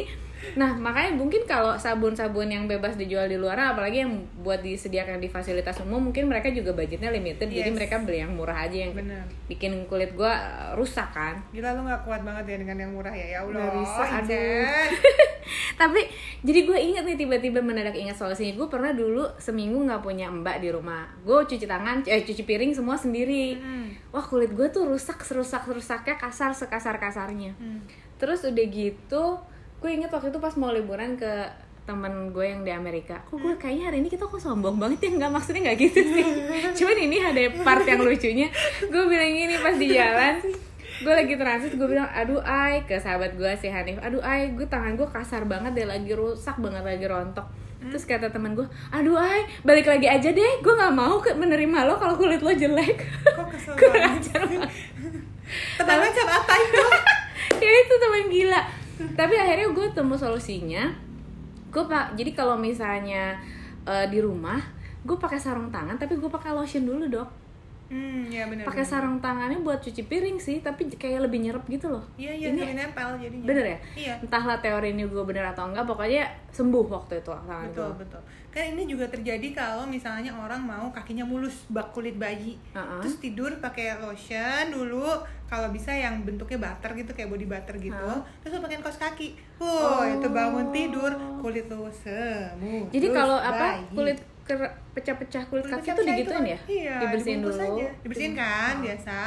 nah 0.54 0.72
makanya 0.72 1.14
mungkin 1.14 1.44
kalau 1.44 1.74
sabun-sabun 1.74 2.46
yang 2.46 2.66
bebas 2.66 2.94
dijual 2.94 3.26
di 3.26 3.36
luar 3.36 3.56
apalagi 3.70 4.02
yang 4.02 4.12
buat 4.38 4.60
disediakan 4.60 5.18
di 5.18 5.28
fasilitas 5.28 5.80
umum 5.80 6.04
mungkin 6.04 6.26
mereka 6.26 6.48
juga 6.48 6.72
budgetnya 6.72 7.10
limited 7.10 7.48
jadi 7.48 7.66
Yes. 7.66 7.76
mereka 7.76 7.96
beli 7.98 8.20
yang 8.20 8.32
murah 8.32 8.60
aja 8.60 8.78
yang 8.80 8.92
Bener. 8.92 9.24
bikin 9.46 9.86
kulit 9.86 10.12
gua 10.12 10.36
uh, 10.36 10.72
rusak 10.74 11.10
kan 11.10 11.40
Gila 11.50 11.74
lo 11.74 11.84
gak 11.84 12.04
kuat 12.04 12.22
banget 12.22 12.44
ya 12.46 12.58
dengan 12.58 12.78
yang 12.80 12.92
murah 12.92 13.12
ya. 13.12 13.26
Ya 13.26 13.38
Allah. 13.40 13.56
Nggak 13.56 13.74
bisa, 13.78 14.04
aduh. 14.14 14.68
Tapi 15.76 16.00
jadi 16.42 16.60
gue 16.64 16.78
inget 16.78 17.04
nih 17.04 17.18
tiba-tiba 17.18 17.60
mendadak 17.60 17.94
ingat 17.94 18.16
solusinya 18.16 18.54
gue 18.54 18.68
pernah 18.68 18.92
dulu 18.92 19.24
seminggu 19.38 19.76
nggak 19.82 20.02
punya 20.02 20.28
mbak 20.30 20.60
di 20.60 20.70
rumah 20.70 21.04
gue 21.20 21.36
cuci 21.36 21.64
tangan 21.64 22.04
eh 22.06 22.22
cuci 22.22 22.44
piring 22.44 22.72
semua 22.72 22.96
sendiri 22.96 23.56
Hmm. 23.56 23.92
wah 24.10 24.22
kulit 24.22 24.52
gue 24.52 24.68
tuh 24.68 24.84
rusak 24.86 25.20
serusak 25.20 25.64
serusaknya 25.64 26.16
kasar 26.16 26.52
sekasar 26.52 26.96
kasarnya 26.98 27.56
Hmm. 27.56 27.80
terus 28.16 28.42
udah 28.42 28.66
gitu 28.66 29.24
gue 29.84 29.92
inget 29.92 30.08
waktu 30.08 30.32
itu 30.32 30.40
pas 30.40 30.56
mau 30.56 30.72
liburan 30.72 31.14
ke 31.14 31.28
temen 31.84 32.32
gue 32.32 32.46
yang 32.48 32.64
di 32.64 32.72
Amerika. 32.72 33.20
Kok 33.22 33.36
gue 33.38 33.54
kayaknya 33.58 33.92
hari 33.92 33.98
ini 34.00 34.08
kita 34.08 34.24
kok 34.24 34.40
sombong 34.40 34.80
banget 34.80 35.04
ya? 35.04 35.10
Nggak 35.14 35.32
maksudnya 35.34 35.68
nggak 35.68 35.78
gitu 35.82 36.00
sih. 36.00 36.24
Cuman 36.80 36.96
ini 36.98 37.20
ada 37.20 37.42
part 37.60 37.84
yang 37.84 38.00
lucunya. 38.00 38.48
Gue 38.82 39.04
bilang 39.04 39.28
gini 39.30 39.56
pas 39.58 39.76
di 39.76 39.92
jalan 39.92 40.40
gue 40.94 41.10
lagi 41.12 41.36
transit 41.36 41.74
gue 41.74 41.84
bilang 41.84 42.08
aduh 42.08 42.40
ay 42.40 42.88
ke 42.88 42.96
sahabat 42.96 43.36
gue 43.36 43.52
si 43.54 43.68
Hanif. 43.68 44.00
Aduh 44.00 44.24
ay 44.24 44.56
gue 44.56 44.64
tangan 44.64 44.96
gue 44.96 45.04
kasar 45.06 45.44
banget 45.44 45.76
deh 45.76 45.84
lagi 45.84 46.16
rusak 46.16 46.56
banget 46.56 46.80
lagi 46.82 47.04
rontok. 47.04 47.44
Terus 47.84 48.08
kata 48.08 48.32
teman 48.32 48.56
gue 48.56 48.64
aduh 48.90 49.20
ay 49.20 49.44
balik 49.62 49.84
lagi 49.84 50.08
aja 50.08 50.32
deh. 50.32 50.52
Gue 50.64 50.72
nggak 50.72 50.96
mau 50.96 51.20
ke- 51.20 51.36
menerima 51.36 51.84
lo 51.84 52.00
kalau 52.00 52.16
kulit 52.16 52.40
lo 52.40 52.48
jelek. 52.50 53.04
Kok 53.28 53.52
kesel 53.52 53.76
kurang 53.84 54.00
banget. 54.08 54.24
ajar 54.24 54.42
banget. 54.48 54.72
Teman 55.76 55.98
macam 56.00 56.28
apa 56.32 56.54
itu? 56.58 56.84
ya 57.54 57.72
itu 57.78 57.94
teman 57.98 58.24
gila 58.30 58.62
tapi 59.20 59.34
akhirnya 59.38 59.74
gue 59.74 59.88
temu 59.92 60.16
solusinya. 60.16 60.94
Gue 61.74 61.84
pak 61.90 62.14
jadi 62.14 62.32
kalau 62.38 62.56
misalnya 62.58 63.38
eh, 63.88 64.06
di 64.10 64.22
rumah 64.22 64.62
gue 65.04 65.18
pakai 65.20 65.36
sarung 65.36 65.68
tangan 65.68 66.00
tapi 66.00 66.16
gue 66.16 66.32
pakai 66.32 66.56
lotion 66.56 66.88
dulu 66.88 67.12
dok 67.12 67.43
Hmm, 67.94 68.26
ya 68.26 68.44
benar. 68.44 68.66
pakai 68.66 68.82
sarung 68.82 69.18
tangannya 69.20 69.62
buat 69.62 69.78
cuci 69.78 70.02
piring 70.04 70.36
sih 70.36 70.58
tapi 70.60 70.90
kayak 70.90 71.22
lebih 71.22 71.40
nyerap 71.40 71.62
gitu 71.68 71.88
loh 71.88 72.02
Iya, 72.16 72.34
iya, 72.34 72.48
Ini- 72.50 72.58
lebih 72.60 72.76
nempel 72.76 73.10
jadinya. 73.16 73.46
bener 73.46 73.66
ya 73.68 73.78
Iya. 73.94 74.14
entahlah 74.20 74.58
teori 74.58 74.90
ini 74.90 75.06
gue 75.06 75.22
bener 75.22 75.46
atau 75.46 75.66
enggak 75.66 75.86
pokoknya 75.86 76.26
sembuh 76.50 76.86
waktu 76.88 77.14
itu 77.20 77.30
tangan 77.30 77.64
betul 77.68 77.86
gue 77.88 78.02
betul 78.02 78.22
kan 78.50 78.64
ini 78.68 78.84
juga 78.88 79.06
terjadi 79.08 79.48
kalau 79.52 79.86
misalnya 79.86 80.30
orang 80.32 80.62
mau 80.62 80.90
kakinya 80.90 81.22
mulus 81.24 81.66
bak 81.68 81.90
kulit 81.92 82.14
bayi 82.16 82.58
Uh-uh. 82.72 82.98
terus 83.00 83.18
tidur 83.18 83.50
pakai 83.60 83.98
lotion 83.98 84.70
dulu 84.70 85.10
kalau 85.44 85.70
bisa 85.70 85.90
yang 85.90 86.22
bentuknya 86.22 86.58
butter 86.60 86.94
gitu 86.96 87.12
kayak 87.12 87.30
body 87.30 87.46
butter 87.46 87.78
gitu 87.78 87.94
Huh? 87.96 88.22
terus 88.42 88.58
pakai 88.60 88.78
kaos 88.80 88.98
kaki 88.98 89.38
wow 89.56 90.02
Oh. 90.02 90.04
itu 90.04 90.28
bangun 90.28 90.70
tidur 90.70 91.14
kulit 91.40 91.66
lo 91.68 91.86
sembuh 91.88 92.90
jadi 92.90 93.08
kalau 93.12 93.38
apa 93.38 93.78
bayi. 93.80 93.86
kulit 93.92 94.18
pecah-pecah 94.46 95.44
kulit 95.46 95.64
kaki 95.64 95.80
pecah 95.80 95.94
tuh 95.94 96.04
itu 96.04 96.10
digituin 96.12 96.36
kan- 96.36 96.46
ya 96.46 96.60
iya, 96.68 96.96
dibersihin 97.00 97.40
dulu 97.40 97.56
aja. 97.56 97.88
dibersihin 98.00 98.34
kan 98.34 98.74
Oh. 98.74 98.82
biasa 98.82 99.18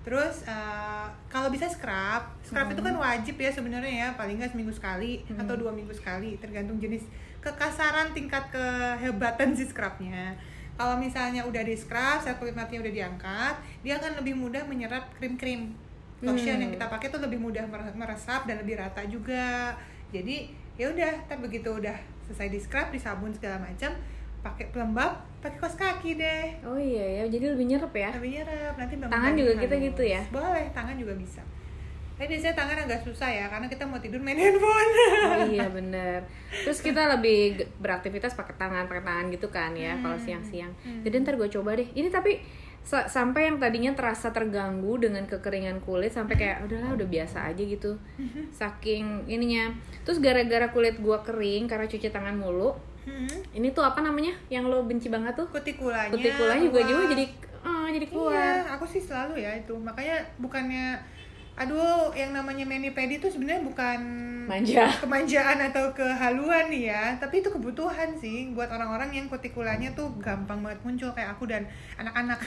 terus 0.00 0.36
eh, 0.44 1.06
kalau 1.26 1.48
bisa 1.48 1.64
scrub 1.64 2.22
scrub 2.40 2.68
itu 2.68 2.78
Hmm. 2.78 2.88
kan 2.92 2.96
wajib 3.00 3.36
ya 3.36 3.48
sebenarnya 3.48 3.92
ya 3.94 4.08
paling 4.12 4.36
nggak 4.36 4.50
seminggu 4.50 4.68
sekali 4.70 5.24
atau 5.30 5.54
dua 5.54 5.70
minggu 5.70 5.90
sekali 5.90 6.36
tergantung 6.36 6.76
jenis 6.76 7.08
kekasaran 7.38 8.12
tingkat 8.12 8.44
kehebatan 8.50 9.52
si 9.52 9.64
scrubnya 9.64 10.36
kalau 10.74 10.98
misalnya 10.98 11.40
udah 11.40 11.62
di 11.62 11.72
scrub 11.72 12.18
sel 12.18 12.34
kulit 12.34 12.52
matinya 12.52 12.82
udah 12.82 12.94
diangkat 12.94 13.54
dia 13.80 13.94
akan 13.94 14.18
lebih 14.18 14.34
mudah 14.34 14.60
menyerap 14.62 15.08
krim-krim 15.14 15.72
lotion 16.20 16.52
Hmm. 16.52 16.62
yang 16.62 16.72
kita 16.72 16.86
pakai 16.86 17.08
tuh 17.08 17.20
lebih 17.20 17.38
mudah 17.38 17.64
mere- 17.64 17.94
meresap 17.94 18.44
dan 18.44 18.58
lebih 18.58 18.76
rata 18.76 19.00
juga 19.04 19.72
jadi 20.10 20.50
ya 20.74 20.90
udah 20.90 21.12
tapi 21.24 21.40
begitu 21.42 21.70
udah 21.70 21.94
selesai 22.22 22.48
di 22.48 22.58
scrub 22.58 22.88
disabun 22.90 23.30
segala 23.30 23.56
macam 23.58 23.92
pakai 24.44 24.68
pelembab 24.68 25.12
pakai 25.40 25.56
kaos 25.56 25.74
kaki 25.74 26.14
deh 26.14 26.44
oh 26.62 26.76
iya 26.76 27.02
ya 27.18 27.24
jadi 27.26 27.50
lebih 27.50 27.64
nyerap 27.66 27.90
ya 27.90 28.12
lebih 28.12 28.36
nyerap 28.36 28.76
nanti 28.76 28.94
Tangan 29.00 29.32
juga 29.32 29.52
kita 29.56 29.74
gitu 29.82 30.02
ya? 30.04 30.20
boleh 30.28 30.68
tangan 30.70 30.94
juga 30.94 31.16
bisa 31.16 31.40
tapi 32.14 32.30
biasanya 32.30 32.54
tangan 32.54 32.78
agak 32.80 33.00
susah 33.02 33.26
ya 33.26 33.46
karena 33.48 33.66
kita 33.66 33.82
mau 33.82 33.98
tidur 33.98 34.22
main 34.22 34.38
handphone 34.44 34.90
Oh 35.26 35.50
iya 35.50 35.66
bener 35.66 36.22
Terus 36.62 36.78
kita 36.78 37.10
lebih 37.10 37.40
beraktivitas 37.76 38.32
pakai 38.32 38.54
tangan 38.54 38.86
pakai 38.86 39.02
tangan 39.02 39.26
gitu 39.28 39.48
kan 39.48 39.74
ya 39.74 39.98
kalau 39.98 40.14
Hmm. 40.14 40.22
siang-siang. 40.22 40.70
Hmm. 40.78 41.02
Jadi 41.02 41.14
ntar 41.18 41.34
gue 41.34 41.50
coba 41.50 41.74
deh. 41.74 41.90
Ini 41.90 42.08
tapi 42.08 42.38
sa- 42.80 43.04
sampai 43.04 43.48
yang 43.48 43.58
tadinya 43.58 43.90
terasa 43.92 44.30
terganggu 44.30 44.94
dengan 44.96 45.26
kekeringan 45.26 45.82
kulit 45.82 46.12
sampai 46.12 46.38
kayak 46.38 46.62
udahlah 46.62 46.94
udah 46.94 47.08
biasa 47.08 47.50
aja 47.50 47.58
gitu. 47.58 47.98
Saking 48.54 49.26
ininya. 49.26 49.74
Terus 50.04 50.20
gara-gara 50.20 50.70
kulit 50.70 50.94
gue 50.96 51.18
kering 51.20 51.66
karena 51.66 51.84
cuci 51.84 52.08
tangan 52.08 52.36
mulu. 52.36 52.78
Hmm. 53.04 53.28
Ini 53.52 53.68
tuh 53.70 53.84
apa 53.84 54.00
namanya? 54.00 54.32
Yang 54.48 54.64
lo 54.68 54.78
benci 54.82 55.08
banget 55.08 55.36
tuh? 55.36 55.46
kutikulanya 55.46 56.08
Kutikulanya 56.08 56.62
juga 56.64 56.80
juga 56.82 57.04
jadi 57.12 57.24
ah, 57.60 57.88
jadi 57.88 58.06
keluar. 58.08 58.32
iya 58.32 58.48
aku 58.72 58.84
sih 58.84 59.00
selalu 59.00 59.40
ya 59.40 59.52
itu 59.56 59.72
makanya 59.76 60.20
bukannya 60.36 60.96
aduh 61.54 62.10
yang 62.12 62.34
namanya 62.34 62.66
mani 62.66 62.90
pedi 62.90 63.16
itu 63.16 63.30
sebenarnya 63.30 63.62
bukan 63.62 64.00
Manja. 64.44 64.90
kemanjaan 65.06 65.62
atau 65.70 65.94
kehaluan 65.94 66.66
nih 66.66 66.90
ya 66.90 67.14
tapi 67.16 67.40
itu 67.40 67.48
kebutuhan 67.48 68.10
sih 68.18 68.50
buat 68.52 68.66
orang-orang 68.68 69.14
yang 69.14 69.26
kutikulanya 69.30 69.94
tuh 69.94 70.10
gampang 70.18 70.60
banget 70.60 70.82
muncul 70.82 71.14
kayak 71.14 71.30
aku 71.32 71.46
dan 71.46 71.62
anak-anak 71.96 72.42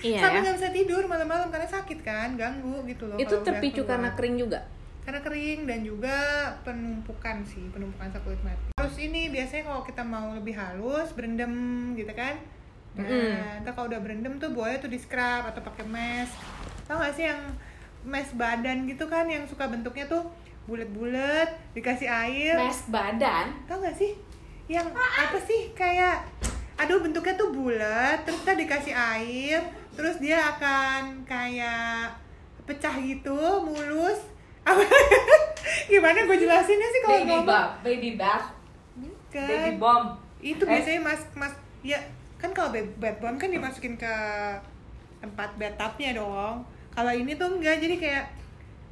Iya 0.00 0.18
sampai 0.18 0.40
ya. 0.40 0.42
nggak 0.48 0.56
bisa 0.58 0.68
tidur 0.72 1.02
malam-malam 1.06 1.52
karena 1.52 1.68
sakit 1.68 1.98
kan 2.02 2.34
ganggu 2.34 2.82
gitu 2.88 3.06
loh 3.06 3.20
Itu 3.20 3.38
terpicu 3.44 3.84
karena 3.84 4.10
kering 4.16 4.40
juga. 4.40 4.58
Karena 5.04 5.20
kering 5.20 5.60
dan 5.68 5.84
juga 5.84 6.16
penumpukan 6.64 7.44
sih 7.44 7.68
penumpukan 7.68 8.08
sel 8.08 8.24
kulit 8.24 8.40
mati. 8.40 8.72
Terus 8.72 8.96
ini 8.96 9.28
biasanya 9.28 9.68
kalau 9.68 9.82
kita 9.84 10.02
mau 10.02 10.32
lebih 10.32 10.56
halus 10.56 11.12
berendam 11.12 11.52
gitu 11.92 12.10
kan? 12.16 12.40
Nah 12.96 13.04
Mm. 13.04 13.62
ntar 13.66 13.76
kalau 13.76 13.92
udah 13.92 14.00
berendam 14.00 14.40
tuh 14.40 14.56
boleh 14.56 14.80
tuh 14.80 14.88
di 14.88 14.96
scrub 14.96 15.44
atau 15.44 15.60
pakai 15.60 15.84
mask. 15.84 16.40
Tau 16.88 16.96
gak 17.00 17.12
sih 17.12 17.28
yang 17.28 17.40
mask 18.04 18.32
badan 18.36 18.88
gitu 18.88 19.04
kan 19.04 19.28
yang 19.28 19.44
suka 19.44 19.68
bentuknya 19.68 20.08
tuh 20.08 20.24
bulat-bulat 20.64 21.52
dikasih 21.76 22.08
air? 22.08 22.56
Mask 22.56 22.88
badan. 22.88 23.52
tau 23.68 23.84
gak 23.84 23.96
sih? 23.96 24.16
Yang 24.72 24.96
apa 24.96 25.38
sih 25.44 25.76
kayak 25.76 26.24
aduh 26.74 26.98
bentuknya 26.98 27.38
tuh 27.38 27.54
bulat 27.54 28.24
terus 28.26 28.42
kita 28.42 28.54
dikasih 28.58 28.94
air 28.96 29.62
terus 29.94 30.18
dia 30.18 30.42
akan 30.56 31.22
kayak 31.22 32.10
pecah 32.66 32.98
gitu 32.98 33.62
mulus 33.62 34.18
gimana 35.86 36.18
gue 36.22 36.36
jelasinnya 36.38 36.88
sih 36.88 37.00
kalau 37.00 37.14
baby 37.14 37.28
ngomong? 37.30 37.46
bath 37.46 37.72
baby 37.80 38.10
bath. 38.14 38.46
Bukan. 38.94 39.46
baby 39.46 39.72
bomb 39.76 40.06
itu 40.40 40.60
Eh. 40.60 40.70
biasanya 40.70 41.00
mas 41.02 41.22
mas 41.34 41.52
ya 41.80 41.98
kan 42.36 42.50
kalau 42.50 42.68
bed 42.68 42.86
bed 42.96 43.16
bomb 43.18 43.36
kan 43.36 43.48
dimasukin 43.48 43.94
ke 43.94 44.14
tempat 45.18 45.50
bathtubnya 45.54 46.14
dong. 46.14 46.64
Kalau 46.90 47.10
ini 47.10 47.34
tuh 47.34 47.48
enggak 47.50 47.78
jadi 47.78 47.96
kayak 47.96 48.24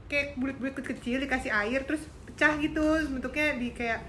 kayak 0.06 0.26
bulat-bulat 0.34 0.74
kecil 0.74 1.20
dikasih 1.20 1.48
air 1.50 1.80
terus 1.82 2.02
pecah 2.24 2.56
gitu. 2.56 2.80
Bentuknya 3.08 3.54
di 3.54 3.70
kayak 3.70 4.00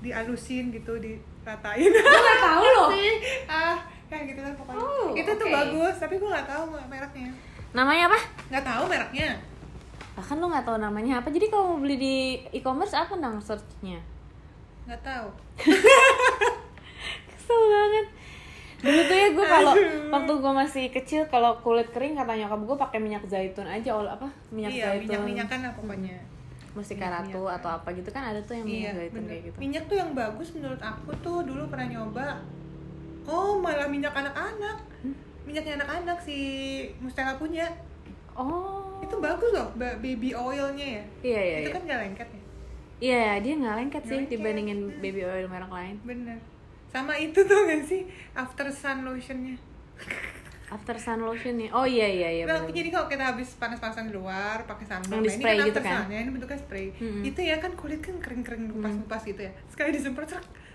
dialusin 0.00 0.68
gitu 0.70 0.96
diratain. 0.96 1.80
Gue 1.82 2.00
nggak 2.18 2.40
tahu 2.48 2.64
loh. 2.66 2.88
Ah 3.46 3.76
kayak 4.06 4.30
gitu 4.30 4.40
lah 4.40 4.52
pokoknya. 4.54 4.80
Oh, 4.80 5.06
itu 5.12 5.30
tuh 5.30 5.44
oke. 5.44 5.54
bagus 5.54 5.94
tapi 5.96 6.14
gue 6.16 6.28
nggak 6.28 6.46
tahu 6.46 6.62
mereknya. 6.86 7.28
Namanya 7.72 8.04
apa? 8.08 8.18
Nggak 8.48 8.64
tahu 8.64 8.82
mereknya 8.86 9.28
bahkan 10.16 10.40
lu 10.40 10.48
nggak 10.48 10.64
tahu 10.64 10.80
namanya 10.80 11.20
apa. 11.20 11.28
Jadi 11.28 11.52
kalau 11.52 11.76
mau 11.76 11.78
beli 11.84 11.96
di 12.00 12.16
e-commerce 12.56 12.96
apa 12.96 13.14
nama 13.20 13.36
searchnya? 13.36 14.00
Nggak 14.88 15.00
tahu. 15.04 15.28
Kesel 17.30 17.60
banget. 17.68 18.06
Dulu 18.76 19.00
tuh 19.08 19.16
ya 19.16 19.28
gue 19.32 19.46
kalau 19.46 19.74
waktu 20.14 20.32
gue 20.36 20.52
masih 20.52 20.84
kecil 20.92 21.22
kalau 21.28 21.60
kulit 21.60 21.88
kering 21.92 22.16
kata 22.16 22.32
nyokap 22.32 22.60
gue 22.64 22.76
pakai 22.76 22.98
minyak 23.00 23.24
zaitun 23.28 23.64
aja 23.64 23.96
ol 23.96 24.04
apa 24.04 24.28
minyak 24.52 24.72
iya 24.72 24.92
zaitun. 24.92 25.04
minyak 25.04 25.22
minyakan 25.24 25.58
lah 25.68 25.72
pokoknya. 25.76 26.16
Mustika 26.76 27.08
ratu 27.08 27.24
minyak-minyakan. 27.24 27.56
atau 27.60 27.70
apa 27.72 27.88
gitu 27.96 28.08
kan 28.12 28.22
ada 28.32 28.40
tuh 28.44 28.54
yang 28.56 28.66
iya 28.68 28.72
minyak 28.72 28.94
zaitun 28.96 29.16
bener. 29.20 29.28
kayak 29.28 29.42
gitu. 29.48 29.56
Minyak 29.60 29.84
tuh 29.88 29.96
yang 30.00 30.10
bagus 30.16 30.48
menurut 30.56 30.80
aku 30.80 31.10
tuh 31.20 31.38
dulu 31.44 31.62
pernah 31.68 31.88
nyoba. 31.92 32.26
Oh 33.26 33.60
malah 33.60 33.88
minyak 33.90 34.16
anak-anak. 34.16 34.80
Hmm? 35.04 35.16
minyaknya 35.46 35.78
anak-anak 35.78 36.18
si 36.20 36.38
Mustela 36.98 37.38
punya. 37.38 37.70
Oh 38.34 38.85
itu 39.02 39.16
bagus 39.20 39.50
loh 39.52 39.68
ba- 39.76 39.98
baby 40.00 40.32
oilnya 40.32 40.86
ya. 41.00 41.04
Iya 41.22 41.40
iya 41.40 41.56
itu 41.62 41.70
iya. 41.70 41.76
kan 41.76 41.82
nggak 41.84 42.00
lengket 42.04 42.28
ya? 42.28 42.42
Iya 42.96 43.24
dia 43.44 43.54
nggak 43.60 43.74
lengket 43.76 44.02
sih 44.08 44.18
lengket. 44.24 44.32
dibandingin 44.32 44.78
baby 45.00 45.22
oil 45.24 45.46
merek 45.48 45.70
lain. 45.70 45.96
Bener. 46.02 46.38
Sama 46.88 47.12
itu 47.20 47.44
tuh 47.44 47.66
gak 47.68 47.84
sih? 47.84 48.08
After 48.32 48.72
sun 48.72 49.04
lotionnya. 49.04 49.60
After 50.66 50.96
sun 50.96 51.22
lotion 51.22 51.60
nih 51.62 51.70
oh 51.70 51.86
iya 51.86 52.08
iya 52.10 52.28
iya 52.40 52.44
nah, 52.48 52.66
jadi 52.66 52.90
kalau 52.90 53.06
kita 53.06 53.22
habis 53.22 53.54
panas-panasan 53.54 54.10
di 54.10 54.18
luar 54.18 54.66
pakai 54.66 54.82
sunblock 54.82 55.22
nah, 55.22 55.30
ini 55.30 55.44
kan 55.44 55.56
gitu 55.62 55.78
after 55.78 55.84
kan? 55.86 55.94
sun 56.02 56.08
ya 56.10 56.18
ini 56.26 56.30
bentuknya 56.34 56.58
spray. 56.58 56.86
Mm-mm. 56.98 57.22
itu 57.22 57.40
ya 57.40 57.56
kan 57.62 57.72
kulit 57.78 58.00
kan 58.02 58.16
kering-kering 58.18 58.74
lupas-lupas 58.74 59.22
gitu 59.22 59.40
ya. 59.46 59.52
Sekali 59.70 59.94
disemprot 59.94 60.30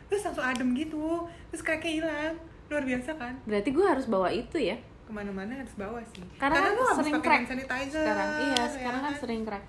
terus 0.07 0.21
langsung 0.27 0.43
adem 0.43 0.69
gitu. 0.75 1.27
Terus 1.51 1.61
cracknya 1.63 1.91
hilang. 1.91 2.35
Luar 2.71 2.83
biasa 2.87 3.19
kan? 3.19 3.33
Berarti 3.43 3.69
gue 3.75 3.83
harus 3.83 4.05
bawa 4.07 4.31
itu 4.31 4.55
ya 4.55 4.79
ke 5.11 5.19
mana-mana 5.19 5.51
harus 5.59 5.75
bawa 5.75 5.99
sih. 6.07 6.23
Karena 6.39 6.57
kan 6.63 6.71
lu 6.71 6.83
sering 6.95 7.13
pakai 7.13 7.25
crack 7.27 7.35
hand 7.35 7.47
sanitizer 7.51 7.99
sekarang. 7.99 8.29
Iya 8.31 8.47
ya 8.47 8.65
sekarang 8.71 9.01
kan 9.03 9.13
sering 9.19 9.41
crack. 9.43 9.63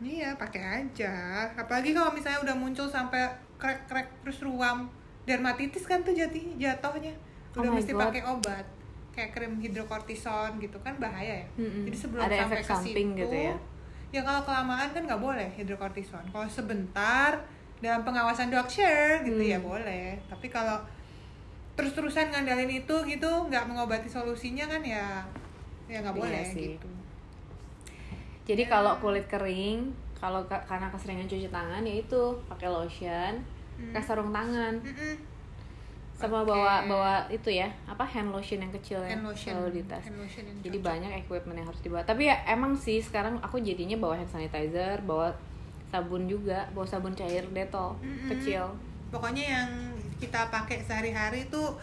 Iya 0.00 0.28
pakai 0.34 0.62
aja. 0.82 1.14
Apalagi 1.54 1.90
kalau 1.94 2.10
misalnya 2.10 2.40
udah 2.42 2.56
muncul 2.58 2.90
sampai 2.90 3.22
crack-crack 3.54 4.26
terus 4.26 4.42
ruam. 4.42 4.90
Dermatitis 5.22 5.86
kan 5.86 6.02
tuh 6.02 6.10
jati 6.10 6.58
jatuhnya. 6.58 7.14
Oh 7.54 7.62
udah 7.62 7.70
my 7.70 7.78
mesti 7.78 7.94
pakai 7.94 8.22
obat. 8.26 8.66
Kayak 9.14 9.30
krim 9.30 9.54
hidrokortison 9.62 10.58
gitu 10.58 10.78
kan 10.82 10.98
bahaya 10.98 11.46
ya. 11.46 11.46
Mm-mm. 11.54 11.86
jadi 11.86 11.96
sebelum 11.96 12.22
Ada 12.26 12.34
sampai 12.46 12.58
ke 12.58 12.74
situ 12.82 13.00
gitu 13.14 13.36
ya? 13.36 13.54
ya 14.10 14.20
kalau 14.22 14.42
kelamaan 14.42 14.90
kan 14.90 15.02
nggak 15.06 15.22
boleh 15.22 15.48
hidrokortison. 15.54 16.24
Kalau 16.26 16.46
sebentar 16.50 17.38
dalam 17.78 18.02
pengawasan 18.02 18.50
dokter 18.50 19.22
gitu 19.22 19.38
Hmm. 19.38 19.54
ya 19.54 19.58
boleh. 19.62 20.18
Tapi 20.26 20.50
kalau 20.50 20.82
terus-terusan 21.80 22.28
ngandalin 22.28 22.68
itu 22.70 22.94
gitu 23.04 23.30
nggak 23.42 23.64
mengobati 23.64 24.04
solusinya 24.06 24.64
kan 24.66 24.80
ya 24.80 25.24
ya 25.86 25.98
nggak 25.98 26.12
Iya 26.12 26.20
boleh 26.20 26.44
sih. 26.46 26.76
gitu 26.76 26.88
jadi 28.46 28.62
kalau 28.66 28.98
kulit 28.98 29.26
kering 29.26 29.88
kalau 30.14 30.44
ka- 30.44 30.60
karena 30.62 30.86
keseringan 30.86 31.24
cuci 31.24 31.48
tangan 31.48 31.80
ya 31.80 31.94
itu 31.98 32.20
pakai 32.46 32.68
lotion 32.68 33.34
Hmm. 33.72 33.90
pakai 33.90 34.04
sarung 34.04 34.28
tangan 34.28 34.76
Mm-mm. 34.78 35.14
sama 36.12 36.44
Pakai 36.44 36.52
bawa 36.52 36.74
bawa 36.84 37.14
itu 37.26 37.48
ya 37.50 37.64
apa 37.86 38.04
hand 38.04 38.28
lotion 38.28 38.60
yang 38.60 38.68
kecil 38.70 39.00
ya 39.00 39.16
hand 39.16 39.24
lotion 39.24 39.56
selalu 39.56 39.70
di 39.72 39.82
tas 39.86 40.04
hand 40.04 40.20
lotion 40.20 40.44
yang 40.44 40.56
jadi 40.60 40.76
cocok. 40.76 40.84
banyak 40.84 41.12
equipment 41.18 41.56
yang 41.56 41.64
harus 41.66 41.80
dibawa 41.80 42.04
tapi 42.04 42.28
ya 42.28 42.36
emang 42.44 42.76
sih 42.76 43.00
sekarang 43.00 43.40
aku 43.40 43.56
jadinya 43.58 43.96
bawa 43.96 44.14
hand 44.14 44.28
sanitizer 44.28 45.00
bawa 45.00 45.32
sabun 45.88 46.28
juga 46.28 46.68
bawa 46.70 46.84
sabun 46.84 47.16
cair 47.16 47.40
detol 47.48 47.96
Mm-mm. 47.96 48.28
kecil 48.28 48.68
pokoknya 49.08 49.44
yang 49.48 49.70
kita 50.20 50.46
pakai 50.48 50.78
sehari-hari 50.80 51.48
tuh 51.48 51.74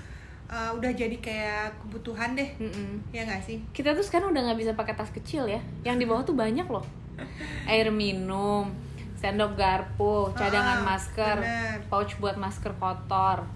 uh, 0.48 0.72
udah 0.72 0.92
jadi 0.94 1.18
kayak 1.18 1.76
kebutuhan 1.82 2.34
deh. 2.34 2.48
Mm-mm. 2.56 3.02
ya 3.10 3.26
nggak 3.26 3.42
sih? 3.42 3.58
Kita 3.74 3.92
tuh 3.92 4.02
sekarang 4.02 4.32
udah 4.32 4.46
nggak 4.46 4.60
bisa 4.60 4.72
pakai 4.72 4.94
tas 4.94 5.10
kecil 5.10 5.44
ya. 5.46 5.60
Yang 5.82 5.98
di 6.00 6.06
bawah 6.06 6.24
tuh 6.24 6.34
banyak 6.34 6.66
loh. 6.66 6.86
Air 7.72 7.90
minum 7.90 8.70
sendok 9.18 9.58
garpu 9.58 10.30
cadangan 10.32 10.86
Ah, 10.86 10.86
masker 10.86 11.38
bener. 11.42 11.82
pouch 11.90 12.14
buat 12.22 12.38
masker 12.38 12.70
kotor 12.78 13.50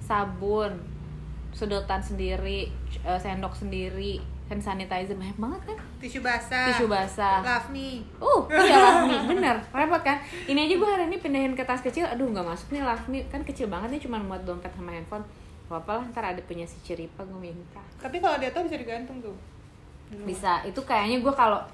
sabun 0.00 0.72
sedotan 1.52 2.00
sendiri 2.00 2.72
eh, 2.98 3.20
sendok 3.20 3.52
sendiri 3.52 4.18
hand 4.44 4.60
sanitizer 4.60 5.16
banyak 5.16 5.38
banget 5.40 5.60
kan? 5.72 5.78
Tisu 6.00 6.20
basah. 6.20 6.68
Tisu 6.68 6.84
basah. 6.84 7.40
Love 7.40 7.68
me. 7.72 8.04
Uh, 8.20 8.44
iya 8.52 8.76
Lavmi, 8.76 9.16
bener, 9.32 9.56
repot 9.72 10.02
kan? 10.04 10.20
Ini 10.44 10.68
aja 10.68 10.74
gue 10.76 10.88
hari 10.88 11.04
ini 11.08 11.16
pindahin 11.16 11.56
ke 11.56 11.64
tas 11.64 11.80
kecil, 11.80 12.04
aduh 12.04 12.28
nggak 12.28 12.44
masuk 12.44 12.68
nih 12.76 12.84
Lavmi, 12.84 13.18
kan 13.32 13.40
kecil 13.40 13.72
banget 13.72 13.96
nih 13.96 14.02
cuma 14.04 14.20
muat 14.20 14.44
dompet 14.44 14.70
sama 14.76 14.92
handphone. 14.92 15.24
Gak 15.64 15.80
apa 15.80 15.92
lah, 15.96 16.04
ntar 16.12 16.24
ada 16.28 16.40
punya 16.44 16.68
si 16.68 16.76
Ciripa 16.84 17.24
gue 17.24 17.40
minta. 17.40 17.80
Tapi 17.96 18.20
kalau 18.20 18.36
dia 18.36 18.52
tuh 18.52 18.68
bisa 18.68 18.76
digantung 18.76 19.24
tuh. 19.24 19.32
Bisa, 20.28 20.60
itu 20.68 20.80
kayaknya 20.84 21.24
gue 21.24 21.32
kalau 21.32 21.64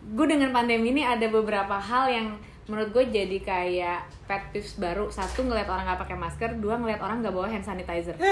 Gue 0.00 0.24
dengan 0.24 0.48
pandemi 0.48 0.96
ini 0.96 1.04
ada 1.04 1.28
beberapa 1.28 1.76
hal 1.76 2.08
yang 2.08 2.26
menurut 2.68 2.90
gue 2.92 3.04
jadi 3.08 3.38
kayak 3.40 4.00
pet 4.28 4.42
peeves 4.52 4.76
baru. 4.76 5.08
Satu, 5.08 5.46
ngeliat 5.46 5.66
orang 5.66 5.88
gak 5.88 6.00
pakai 6.06 6.16
masker. 6.18 6.50
Dua, 6.60 6.76
ngeliat 6.76 7.00
orang 7.00 7.24
gak 7.24 7.34
bawa 7.34 7.48
hand 7.48 7.64
sanitizer. 7.64 8.14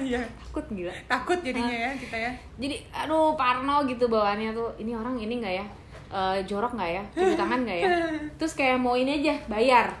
Iya. 0.00 0.22
Takut 0.42 0.66
gila. 0.70 0.94
Takut 1.06 1.38
jadinya 1.42 1.72
ya 1.72 1.90
kita 1.94 2.16
ya. 2.16 2.30
Jadi, 2.56 2.76
aduh 2.92 3.34
parno 3.34 3.84
gitu 3.86 4.06
bawaannya 4.06 4.52
tuh. 4.52 4.70
Ini 4.78 4.92
orang 4.96 5.18
ini 5.18 5.40
gak 5.42 5.54
ya? 5.54 5.66
Eh, 6.10 6.38
jorok 6.46 6.74
gak 6.74 6.90
ya? 6.90 7.02
Cuci 7.14 7.36
tangan 7.38 7.62
gak 7.62 7.78
ya? 7.78 7.88
Terus 8.38 8.52
kayak 8.58 8.78
mau 8.82 8.98
ini 8.98 9.22
aja, 9.22 9.34
bayar. 9.46 9.94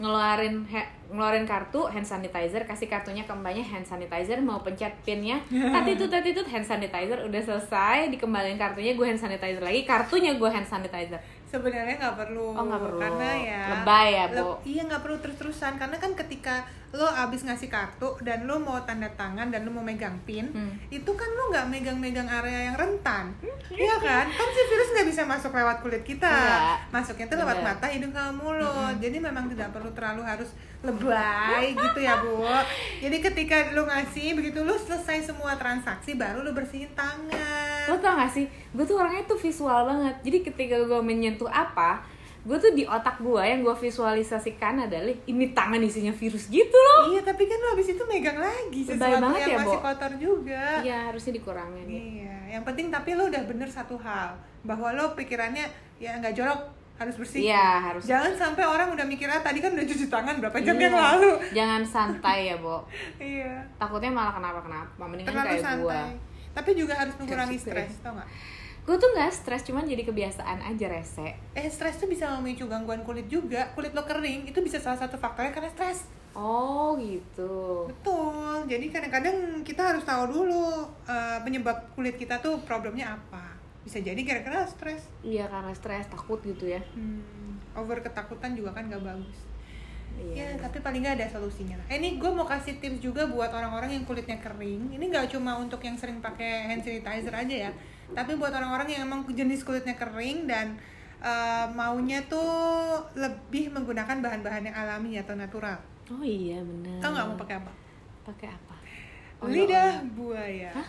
Ngeluarin 0.00 0.64
ngeluarin 1.10 1.42
kartu 1.42 1.90
hand 1.90 2.06
sanitizer 2.06 2.62
kasih 2.64 2.86
kartunya 2.86 3.26
ke 3.26 3.34
mbaknya 3.34 3.66
hand 3.66 3.82
sanitizer 3.82 4.38
mau 4.38 4.62
pencet 4.62 4.94
pinnya. 5.02 5.42
Tadi 5.74 5.98
itu 5.98 6.06
tadi 6.06 6.30
itu 6.30 6.42
hand 6.46 6.62
sanitizer 6.62 7.18
udah 7.26 7.42
selesai 7.42 8.08
dikembaliin 8.14 8.56
kartunya 8.56 8.94
gue 8.94 9.06
hand 9.06 9.18
sanitizer 9.18 9.60
lagi 9.60 9.82
kartunya 9.82 10.38
gue 10.38 10.48
hand 10.48 10.64
sanitizer 10.64 11.18
sebenarnya 11.50 11.98
nggak 11.98 12.16
perlu 12.16 12.52
Oh, 12.52 12.62
perlu. 12.64 12.96
karena 12.96 13.28
ya 13.34 13.62
Lebay 13.74 14.08
ya, 14.12 14.24
Bu. 14.32 14.54
iya 14.62 14.82
nggak 14.82 15.00
perlu 15.00 15.18
terus-terusan 15.18 15.76
karena 15.76 15.96
kan 15.96 16.14
ketika 16.14 16.62
lo 16.90 17.06
abis 17.06 17.42
ngasih 17.44 17.66
kartu 17.66 18.18
dan 18.20 18.44
lo 18.44 18.58
mau 18.58 18.78
tanda 18.80 19.06
tangan 19.10 19.46
dan 19.46 19.62
lo 19.62 19.70
mau 19.70 19.80
megang 19.80 20.14
pin 20.20 20.46
Hmm. 20.48 20.74
itu 20.88 21.06
kan 21.08 21.26
lo 21.28 21.48
nggak 21.48 21.66
megang-megang 21.68 22.26
area 22.26 22.60
yang 22.64 22.76
rentan 22.76 23.30
iya 23.68 23.94
kan 23.96 24.26
kan 24.26 24.48
si 24.48 24.60
virus 24.64 24.90
nggak 24.90 25.06
bisa 25.06 25.22
masuk 25.24 25.50
lewat 25.52 25.78
kulit 25.80 26.02
kita 26.02 26.26
Nggak. 26.26 26.90
masuknya 26.90 27.26
tuh 27.26 27.38
lewat 27.38 27.56
Bener. 27.56 27.66
mata 27.68 27.86
hidung 27.88 28.10
sama 28.10 28.32
mulut 28.32 28.94
jadi 28.96 29.16
memang 29.18 29.46
tidak 29.48 29.70
perlu 29.70 29.90
terlalu 29.90 30.22
harus 30.24 30.50
lebay 30.80 31.76
gitu 31.76 32.00
ya 32.00 32.18
bu 32.18 32.42
jadi 32.98 33.16
ketika 33.20 33.56
lo 33.70 33.84
ngasih 33.84 34.34
begitu 34.34 34.58
lo 34.60 34.74
selesai 34.74 35.22
semua 35.24 35.54
transaksi 35.54 36.14
baru 36.14 36.42
lo 36.42 36.50
bersihin 36.50 36.90
tangan 36.92 37.69
lo 37.86 37.96
tau 37.96 38.14
gak 38.14 38.28
sih 38.28 38.44
gue 38.46 38.82
tuh 38.82 38.96
orangnya 38.96 39.24
tuh 39.24 39.36
visual 39.36 39.80
banget 39.84 40.14
jadi 40.20 40.38
ketika 40.42 40.76
gue 40.78 41.00
menyentuh 41.00 41.46
apa 41.46 42.02
gue 42.40 42.56
tuh 42.56 42.72
di 42.72 42.82
otak 42.82 43.16
gue 43.18 43.36
yang 43.38 43.60
gue 43.60 43.74
visualisasikan 43.74 44.80
adalah 44.80 45.12
ini 45.22 45.44
tangan 45.50 45.76
isinya 45.78 46.08
virus 46.10 46.48
gitu 46.48 46.72
loh 46.72 47.12
Iya, 47.12 47.20
tapi 47.22 47.44
kan 47.44 47.58
lo 47.58 47.68
abis 47.70 47.88
itu 47.90 48.02
megang 48.02 48.36
lagi 48.36 48.80
sesuatu 48.82 49.20
banget 49.20 49.40
yang 49.42 49.50
ya, 49.50 49.58
masih 49.60 49.76
Bo. 49.76 49.84
kotor 49.84 50.12
juga. 50.14 50.62
iya 50.80 50.98
harusnya 51.06 51.32
dikurangin. 51.34 51.84
Iya, 51.84 52.36
yang 52.50 52.62
penting 52.62 52.88
tapi 52.88 53.12
lo 53.12 53.26
udah 53.26 53.42
bener 53.42 53.66
satu 53.66 53.96
hal 53.96 54.32
bahwa 54.62 54.88
lo 54.90 55.12
pikirannya 55.12 55.68
ya 55.96 56.16
nggak 56.16 56.32
jorok 56.32 56.60
harus 56.96 57.14
bersih. 57.14 57.44
Iya, 57.46 57.68
harus. 57.82 58.04
Jangan 58.04 58.32
sampai 58.34 58.60
orang 58.62 58.88
udah 58.90 59.04
mikir 59.04 59.24
ah 59.26 59.40
tadi 59.40 59.58
kan 59.58 59.72
udah 59.72 59.82
cuci 59.82 60.06
tangan 60.06 60.36
berapa 60.38 60.56
jam 60.58 60.74
Iya. 60.74 60.84
yang 60.86 60.96
lalu. 60.96 61.30
jangan 61.50 61.82
santai 61.82 62.38
ya 62.46 62.56
Bo 62.56 62.84
iya. 63.20 63.52
takutnya 63.74 64.08
malah 64.10 64.32
kenapa 64.32 64.60
kenapa 64.60 65.02
mendingan 65.02 65.28
Terlalu 65.30 65.48
kayak 65.50 65.60
santai. 65.62 65.80
gue 65.82 66.00
Tapi 66.50 66.70
juga 66.72 66.94
harus 66.94 67.14
mengurangi 67.16 67.56
stres, 67.56 67.98
tau 68.00 68.14
gak? 68.14 68.28
gue 68.80 68.96
tuh 68.96 69.12
nggak 69.12 69.30
stres 69.30 69.62
cuman 69.62 69.84
jadi 69.84 70.02
kebiasaan 70.02 70.64
aja 70.64 70.88
rese 70.88 71.36
Eh, 71.52 71.68
stres 71.68 71.94
tuh 71.94 72.08
bisa 72.08 72.26
memicu 72.34 72.64
gangguan 72.64 73.04
kulit 73.04 73.28
juga. 73.28 73.70
Kulit 73.70 73.92
lo 73.92 74.02
kering, 74.02 74.44
itu 74.44 74.58
bisa 74.58 74.76
salah 74.76 74.96
satu 74.96 75.14
faktornya 75.14 75.52
karena 75.52 75.68
stres. 75.68 76.08
oh 76.32 76.96
gitu 76.96 77.86
Betul. 77.86 78.66
Jadi 78.66 78.86
kadang-kadang 78.88 79.36
kita 79.62 79.94
harus 79.94 80.02
tahu 80.02 80.32
dulu 80.32 80.64
eh, 81.04 81.38
penyebab 81.40 81.92
kulit 81.92 82.14
kita 82.14 82.38
tuh 82.38 82.58
problemnya 82.62 83.14
apa. 83.14 83.54
Bisa 83.80 83.98
jadi 83.98 84.18
kira-kira 84.18 84.64
stres. 84.64 85.06
iya 85.20 85.46
karena 85.46 85.70
stres 85.72 86.06
takut 86.06 86.40
gitu 86.40 86.66
ya 86.66 86.80
Hmm, 86.92 87.58
over 87.74 87.98
ketakutan 87.98 88.52
juga 88.52 88.72
kan 88.72 88.86
gak 88.86 89.02
bagus. 89.02 89.38
Iya. 90.20 90.44
Ya, 90.44 90.48
tapi 90.60 90.84
paling 90.84 91.00
nggak 91.00 91.16
ada 91.16 91.26
solusinya. 91.32 91.80
Eh, 91.88 91.96
ini 91.96 92.20
gue 92.20 92.30
mau 92.30 92.44
kasih 92.44 92.76
tips 92.76 93.00
juga 93.00 93.24
buat 93.24 93.48
orang-orang 93.48 93.96
yang 93.96 94.04
kulitnya 94.04 94.36
kering. 94.36 94.92
Ini 94.92 95.04
nggak 95.08 95.32
cuma 95.32 95.56
untuk 95.56 95.80
yang 95.80 95.96
sering 95.96 96.20
pakai 96.20 96.68
hand 96.68 96.84
sanitizer 96.84 97.32
aja 97.32 97.56
ya, 97.68 97.70
tapi 98.12 98.36
buat 98.36 98.52
orang-orang 98.52 98.92
yang 98.92 99.02
emang 99.08 99.24
jenis 99.24 99.64
kulitnya 99.64 99.96
kering 99.96 100.44
dan 100.44 100.76
eh, 101.24 101.66
maunya 101.72 102.20
tuh 102.28 103.00
lebih 103.16 103.72
menggunakan 103.72 104.20
bahan-bahan 104.20 104.68
yang 104.68 104.76
alami 104.76 105.16
atau 105.16 105.32
natural. 105.32 105.80
Oh 106.10 106.20
iya 106.20 106.60
benar. 106.60 107.00
Tau 107.00 107.10
nggak 107.16 107.26
mau 107.32 107.38
pakai 107.40 107.56
apa? 107.62 107.72
Pakai 108.26 108.48
apa? 108.52 108.76
Lidah 109.48 110.04
buaya. 110.12 110.70
Hah? 110.76 110.88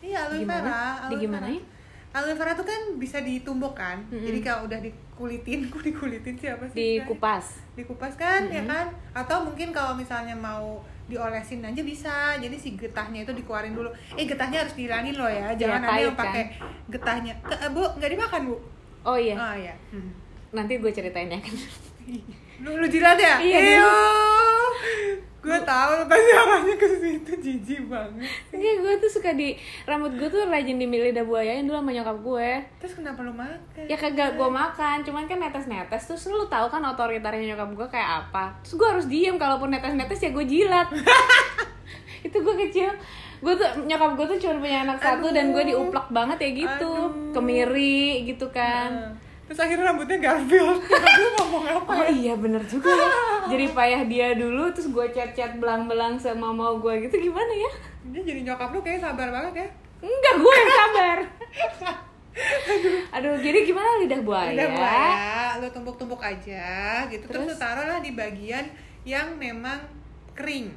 Iya, 0.00 0.18
aloe 0.24 0.40
Gimana? 0.40 0.64
vera. 0.64 0.84
Aloe 1.04 1.20
gimana 1.20 1.46
vera. 1.52 1.79
Ya? 2.10 2.16
Aloe 2.16 2.34
vera 2.34 2.52
tuh 2.52 2.64
kan 2.64 2.80
bisa 2.96 3.18
ditumbuk 3.18 3.72
kan. 3.72 4.02
Mm-mm. 4.04 4.20
Jadi 4.20 4.38
kalau 4.40 4.66
udah 4.66 4.78
dikulitin, 4.78 5.70
dikulitin 5.86 6.34
siapa 6.34 6.66
sih? 6.66 6.74
Di 6.74 6.82
istilahnya? 6.96 7.06
kupas. 7.06 7.46
dikupas 7.72 8.12
kan 8.14 8.44
ya 8.46 8.60
Mm-mm. 8.60 8.68
kan 8.68 8.86
atau 9.14 9.40
mungkin 9.42 9.70
kalau 9.70 9.94
misalnya 9.94 10.34
mau 10.34 10.78
diolesin 11.06 11.58
aja 11.60 11.80
bisa 11.80 12.12
jadi 12.36 12.54
si 12.54 12.76
getahnya 12.76 13.24
itu 13.24 13.32
dikeluarin 13.32 13.72
dulu 13.72 13.88
eh 14.12 14.22
getahnya 14.22 14.62
harus 14.62 14.74
dihilangin 14.74 15.16
loh 15.16 15.26
ya 15.26 15.50
jangan 15.56 15.80
ada 15.80 15.88
pahit 15.88 16.04
yang 16.04 16.14
pakai 16.14 16.44
kan? 16.46 16.70
getahnya 16.88 17.32
Ke, 17.40 17.54
eh, 17.56 17.66
bu 17.68 17.82
nggak 17.92 18.10
dimakan 18.10 18.42
bu 18.44 18.56
Oh 19.00 19.16
iya. 19.16 19.34
oh 19.34 19.56
ya 19.56 19.74
Nanti 20.50 20.76
gue 20.76 20.90
ceritain 20.90 21.26
ya 21.26 21.40
kan. 21.40 21.54
lu, 22.62 22.70
lu 22.76 22.86
jilat 22.86 23.16
ya 23.16 23.40
Iya, 23.40 23.58
gue 25.40 25.58
tahu 25.64 25.90
lu 25.96 26.04
pasti 26.04 26.30
arahnya 26.36 26.74
ke 26.76 26.86
situ 27.00 27.32
jijik 27.40 27.80
banget. 27.88 28.28
Enggak, 28.52 28.74
gue 28.84 28.92
tuh 29.00 29.10
suka 29.10 29.32
di 29.32 29.56
rambut 29.88 30.12
gue 30.12 30.28
tuh 30.28 30.44
rajin 30.44 30.76
dimilih 30.76 31.16
lidah 31.16 31.24
buayain 31.24 31.64
dulu 31.64 31.80
sama 31.80 31.90
nyokap 31.96 32.16
gue. 32.20 32.50
terus 32.76 32.92
kenapa 32.92 33.24
lu 33.24 33.32
makan? 33.32 33.84
Ya 33.88 33.96
kagak 33.96 34.36
gue 34.36 34.48
makan, 34.52 35.00
cuman 35.00 35.24
kan 35.24 35.40
netes-netes. 35.40 36.02
Terus 36.04 36.28
lu 36.28 36.44
tahu 36.44 36.68
kan 36.68 36.84
otoritasnya 36.84 37.56
nyokap 37.56 37.68
gue 37.72 37.88
kayak 37.88 38.10
apa? 38.28 38.52
Terus 38.60 38.74
gue 38.76 38.88
harus 38.92 39.06
diem, 39.08 39.36
kalaupun 39.40 39.72
netes-netes 39.72 40.20
ya 40.20 40.30
gue 40.30 40.44
jilat. 40.44 40.88
Itu 42.26 42.36
gue 42.44 42.54
kecil. 42.68 42.92
Gue 43.40 43.56
tuh 43.56 43.88
nyokap 43.88 44.20
gue 44.20 44.26
tuh 44.36 44.38
cuma 44.44 44.60
punya 44.60 44.84
anak 44.84 45.00
satu 45.00 45.32
dan 45.32 45.56
gue 45.56 45.64
Aduh. 45.64 45.88
diuplak 45.88 46.12
banget 46.12 46.36
ya 46.44 46.50
gitu. 46.68 46.92
Aduh. 46.92 47.32
kemiri 47.32 48.28
gitu 48.28 48.52
kan. 48.52 48.92
Nah, 48.92 49.29
terus 49.50 49.66
akhirnya 49.66 49.90
rambutnya 49.90 50.22
Garfield 50.22 50.78
lu 50.78 51.26
ngomong 51.42 51.64
apa 51.66 51.90
Oh 51.90 52.06
ya? 52.06 52.14
iya 52.14 52.34
bener 52.38 52.62
juga 52.62 52.86
ya. 52.86 53.08
Jadi 53.50 53.66
payah 53.74 54.02
dia 54.06 54.28
dulu 54.38 54.70
terus 54.70 54.86
gue 54.86 55.06
chat-chat 55.10 55.58
belang-belang 55.58 56.14
sama 56.14 56.54
mau 56.54 56.78
gue 56.78 57.02
gitu 57.02 57.18
gimana 57.18 57.50
ya? 57.50 57.70
Dia 58.14 58.22
jadi 58.22 58.46
nyokap 58.46 58.70
lu 58.70 58.78
kayak 58.78 59.02
sabar 59.02 59.26
banget 59.26 59.66
ya. 59.66 59.68
Enggak 60.00 60.34
gue 60.38 60.54
yang 60.54 60.70
sabar. 60.70 61.18
Aduh 63.18 63.34
jadi 63.42 63.58
gimana 63.66 63.90
lidah 63.98 64.22
buaya? 64.22 64.54
Udah 64.54 64.68
buaya, 64.70 65.34
lu 65.58 65.66
tumbuk-tumbuk 65.74 66.22
aja 66.22 67.02
gitu. 67.10 67.26
Terus, 67.26 67.42
Terus? 67.42 67.50
lu 67.50 67.54
taruhlah 67.58 67.98
di 67.98 68.14
bagian 68.14 68.70
yang 69.02 69.34
memang 69.34 69.82
kering. 70.38 70.70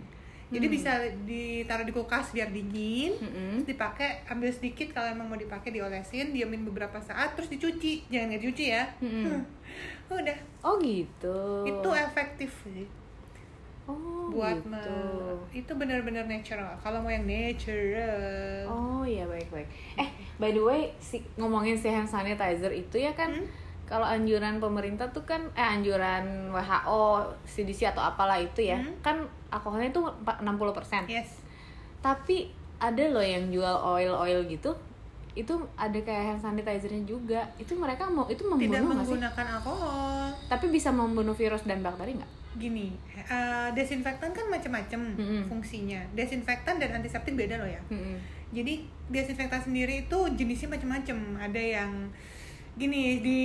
Jadi 0.54 0.66
Hmm. 0.66 0.76
bisa 0.76 0.92
ditaruh 1.26 1.82
di 1.82 1.90
kulkas 1.90 2.30
biar 2.30 2.48
dingin. 2.48 3.12
Mm-mm. 3.16 3.50
Terus 3.58 3.68
dipakai 3.68 4.22
ambil 4.26 4.48
sedikit 4.48 4.94
kalau 4.94 5.10
emang 5.10 5.26
mau 5.26 5.36
dipakai 5.36 5.70
diolesin, 5.70 6.30
diamin 6.30 6.62
beberapa 6.64 6.96
saat 7.00 7.34
terus 7.34 7.50
dicuci. 7.50 8.06
Jangan 8.08 8.30
nggak 8.30 8.42
dicuci 8.42 8.66
ya. 8.70 8.86
Mm-mm. 9.00 9.42
Udah. 10.14 10.38
Oh 10.62 10.78
gitu 10.78 11.42
Itu 11.66 11.90
efektif 11.92 12.54
sih 12.62 12.86
Oh 13.84 14.32
buat 14.32 14.56
gitu 14.56 14.70
me- 14.70 15.44
itu 15.52 15.72
benar-benar 15.74 16.24
natural. 16.24 16.72
Kalau 16.80 17.02
mau 17.02 17.10
yang 17.10 17.26
natural. 17.26 18.64
Oh 18.66 19.04
iya 19.04 19.26
baik-baik 19.26 19.68
Eh 19.96 20.08
by 20.38 20.50
the 20.50 20.62
way 20.62 20.82
si, 20.98 21.20
ngomongin 21.36 21.76
si 21.76 21.88
hand 21.88 22.08
sanitizer 22.08 22.72
itu 22.72 22.96
ya 22.96 23.12
kan 23.12 23.34
Hmm? 23.34 23.48
Kalau 23.84 24.04
anjuran 24.04 24.58
pemerintah 24.58 25.06
tuh 25.08 25.22
kan 25.22 25.44
Eh 25.52 25.68
anjuran 25.70 26.24
WHO, 26.50 27.04
CDC 27.44 27.88
atau 27.88 28.02
apalah 28.02 28.36
itu 28.36 28.64
ya 28.64 28.76
Hmm. 28.76 28.96
Kan 29.02 29.18
alkoholnya 29.50 29.90
tuh 29.90 30.08
60% 30.24 31.06
Yes. 31.06 31.44
tapi 32.00 32.50
ada 32.78 33.04
loh 33.08 33.22
yang 33.22 33.48
jual 33.48 33.64
oil 33.78 34.12
oil 34.12 34.44
gitu 34.46 34.74
itu 35.34 35.50
ada 35.74 35.96
kayak 35.96 36.24
hand 36.28 36.42
sanitizernya 36.42 37.04
juga 37.04 37.42
itu 37.56 37.74
mereka 37.74 38.06
mau 38.06 38.26
itu 38.28 38.42
Tidak 38.42 38.52
membunuh 38.52 39.02
sih 39.02 39.14
menggunakan 39.14 39.46
alkohol. 39.56 40.30
tapi 40.46 40.66
bisa 40.68 40.90
membunuh 40.90 41.34
virus 41.34 41.64
dan 41.64 41.80
bakteri 41.80 42.14
nggak 42.14 42.32
gini 42.56 42.94
eh, 43.16 43.68
desinfektan 43.72 44.30
kan 44.30 44.46
macam-macam 44.48 45.02
Mm-mm. 45.12 45.42
fungsinya 45.48 46.02
desinfektan 46.12 46.78
dan 46.78 46.94
antiseptik 46.94 47.34
beda 47.34 47.58
loh 47.58 47.66
ya 47.68 47.82
Mm-mm. 47.88 48.18
jadi 48.52 48.74
desinfektan 49.08 49.58
sendiri 49.60 50.04
itu 50.04 50.18
jenisnya 50.34 50.70
macam-macam 50.70 51.18
ada 51.40 51.58
yang 51.58 51.90
gini 52.74 53.22
di 53.22 53.42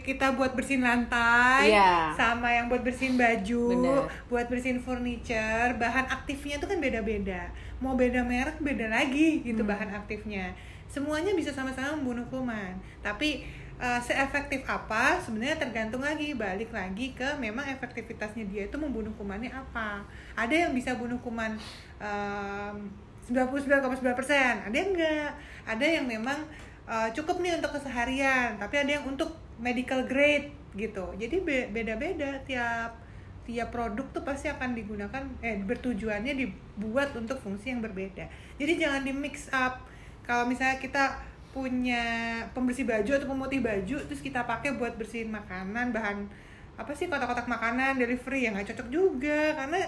kita 0.00 0.32
buat 0.32 0.54
bersihin 0.54 0.80
lantai 0.80 1.74
Iya. 1.74 2.14
sama 2.14 2.46
yang 2.48 2.70
buat 2.70 2.80
bersihin 2.80 3.18
baju 3.18 3.66
Bener. 3.74 4.02
buat 4.26 4.46
bersihin 4.46 4.78
furniture 4.78 5.74
bahan 5.74 6.06
aktifnya 6.06 6.54
itu 6.56 6.66
kan 6.66 6.78
beda-beda 6.78 7.50
mau 7.78 7.98
beda 7.98 8.22
merek 8.22 8.56
beda 8.58 8.86
lagi 8.86 9.42
gitu 9.42 9.66
Hmm. 9.66 9.70
bahan 9.70 9.90
aktifnya 9.92 10.54
semuanya 10.86 11.34
bisa 11.34 11.50
sama-sama 11.50 11.98
membunuh 11.98 12.22
kuman 12.26 12.70
tapi 12.98 13.42
uh, 13.76 13.98
seefektif 13.98 14.62
apa 14.64 15.18
sebenarnya 15.18 15.58
tergantung 15.58 16.02
lagi 16.02 16.34
balik 16.34 16.70
lagi 16.70 17.10
ke 17.10 17.26
memang 17.38 17.66
efektivitasnya 17.68 18.46
dia 18.46 18.66
itu 18.66 18.76
membunuh 18.76 19.10
kumannya 19.14 19.50
apa 19.50 20.02
ada 20.34 20.54
yang 20.54 20.70
bisa 20.70 20.94
bunuh 20.94 21.18
kuman 21.18 21.58
um, 21.98 22.76
99,9% 23.26 24.02
ada 24.66 24.74
yang 24.74 24.90
enggak 24.90 25.30
ada 25.62 25.84
yang 25.86 26.06
memang 26.06 26.38
uh, 26.90 27.08
cukup 27.14 27.38
nih 27.38 27.54
untuk 27.62 27.78
keseharian 27.78 28.58
tapi 28.58 28.82
ada 28.82 28.98
yang 28.98 29.06
untuk 29.06 29.30
medical 29.62 30.02
grade 30.10 30.50
gitu. 30.74 31.14
Jadi 31.14 31.36
be- 31.46 31.68
beda-beda 31.70 32.42
tiap 32.42 32.98
tiap 33.46 33.72
produk 33.72 34.06
tuh 34.14 34.22
pasti 34.22 34.46
akan 34.46 34.74
digunakan 34.74 35.22
eh 35.42 35.58
bertujuannya 35.58 36.34
dibuat 36.34 37.14
untuk 37.14 37.38
fungsi 37.38 37.72
yang 37.72 37.80
berbeda. 37.80 38.26
Jadi 38.58 38.72
jangan 38.76 39.02
di 39.06 39.12
mix 39.14 39.46
up. 39.54 39.86
Kalau 40.26 40.46
misalnya 40.46 40.78
kita 40.82 41.18
punya 41.50 42.38
pembersih 42.54 42.86
baju 42.86 43.10
atau 43.10 43.26
pemutih 43.26 43.58
baju 43.58 43.96
terus 44.06 44.22
kita 44.22 44.46
pakai 44.46 44.78
buat 44.78 44.94
bersihin 44.94 45.34
makanan 45.34 45.90
bahan 45.90 46.30
apa 46.78 46.94
sih 46.94 47.10
kotak-kotak 47.10 47.50
makanan 47.50 47.98
delivery 47.98 48.46
yang 48.46 48.54
nggak 48.54 48.70
cocok 48.70 48.88
juga. 48.90 49.58
Karena 49.58 49.82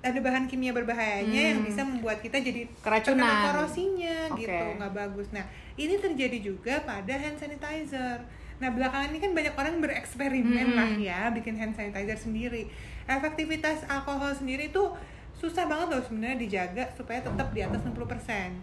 ada 0.00 0.16
bahan 0.16 0.44
kimia 0.44 0.72
berbahayanya 0.72 1.28
yang 1.46 1.58
Hmm. 1.60 1.68
bisa 1.68 1.82
membuat 1.82 2.18
kita 2.18 2.38
jadi 2.38 2.64
Keracunan. 2.80 3.52
korosinya 3.52 4.32
Oke. 4.32 4.42
gitu 4.42 4.64
nggak 4.74 4.92
bagus 4.92 5.28
nah 5.30 5.44
ini 5.74 5.94
terjadi 5.96 6.38
juga 6.42 6.80
pada 6.80 7.12
hand 7.12 7.36
sanitizer 7.36 8.24
nah 8.56 8.68
belakangan 8.68 9.08
ini 9.08 9.18
kan 9.18 9.32
banyak 9.32 9.54
orang 9.54 9.70
yang 9.72 9.82
bereksperimen 9.82 10.66
Hmm. 10.66 10.76
lah 10.76 10.90
ya 10.94 11.20
bikin 11.30 11.54
hand 11.54 11.72
sanitizer 11.72 12.16
sendiri 12.18 12.68
efektivitas 13.06 13.84
alkohol 13.86 14.30
sendiri 14.30 14.68
tuh 14.68 14.96
susah 15.34 15.64
banget 15.64 15.88
loh 15.90 16.02
sebenarnya 16.02 16.38
dijaga 16.38 16.84
supaya 16.90 17.20
tetap 17.20 17.48
di 17.50 17.60
atas 17.60 17.80
60% 17.82 18.56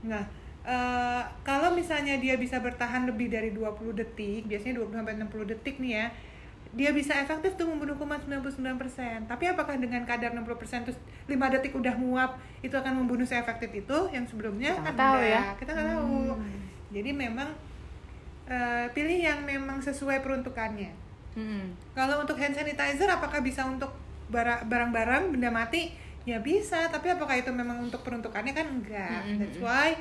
nah 0.00 0.22
eh, 0.64 1.22
kalau 1.42 1.72
misalnya 1.72 2.14
dia 2.16 2.34
bisa 2.34 2.58
bertahan 2.58 3.02
lebih 3.04 3.26
dari 3.28 3.50
20 3.50 3.94
detik 3.94 4.44
biasanya 4.44 4.78
20 4.78 4.94
sampai 4.96 5.14
60 5.16 5.46
detik 5.48 5.78
nih 5.78 5.92
ya 5.96 6.06
dia 6.70 6.90
bisa 6.90 7.16
efektif 7.16 7.54
tuh 7.54 7.64
membunuh 7.64 7.94
kuman 7.94 8.20
99% 8.20 8.76
tapi 9.24 9.44
apakah 9.46 9.74
dengan 9.74 10.02
kadar 10.02 10.30
60% 10.30 10.44
terus 10.84 10.98
5 11.24 11.32
detik 11.50 11.72
udah 11.72 11.94
muap 11.94 12.30
itu 12.58 12.72
akan 12.72 12.92
membunuh 12.94 13.24
seefektif 13.24 13.72
itu 13.74 13.98
yang 14.08 14.22
sebelumnya 14.22 14.74
Kita 14.74 14.84
kan 14.84 14.94
tahu 14.94 15.16
enggak. 15.18 15.32
ya. 15.32 15.42
kita 15.56 15.70
nggak 15.72 15.88
tahu 15.90 16.16
Hmm. 16.30 16.60
jadi 16.90 17.10
memang 17.10 17.48
eh, 18.46 18.86
pilih 18.90 19.18
yang 19.22 19.40
memang 19.42 19.78
sesuai 19.78 20.20
peruntukannya 20.20 20.92
Mm-mm. 21.34 21.64
kalau 21.92 22.20
untuk 22.20 22.36
hand 22.36 22.52
sanitizer 22.52 23.06
apakah 23.06 23.40
bisa 23.40 23.62
untuk 23.62 23.92
bara- 24.26 24.60
barang-barang 24.62 25.30
benda 25.30 25.48
mati 25.48 25.92
ya 26.24 26.36
bisa 26.38 26.88
tapi 26.88 27.08
apakah 27.08 27.32
itu 27.34 27.48
memang 27.50 27.80
untuk 27.80 28.00
peruntukannya 28.00 28.52
kan 28.52 28.66
enggak 28.66 29.20
Mm-mm. 29.22 29.38
that's 29.38 29.56
why 29.58 29.96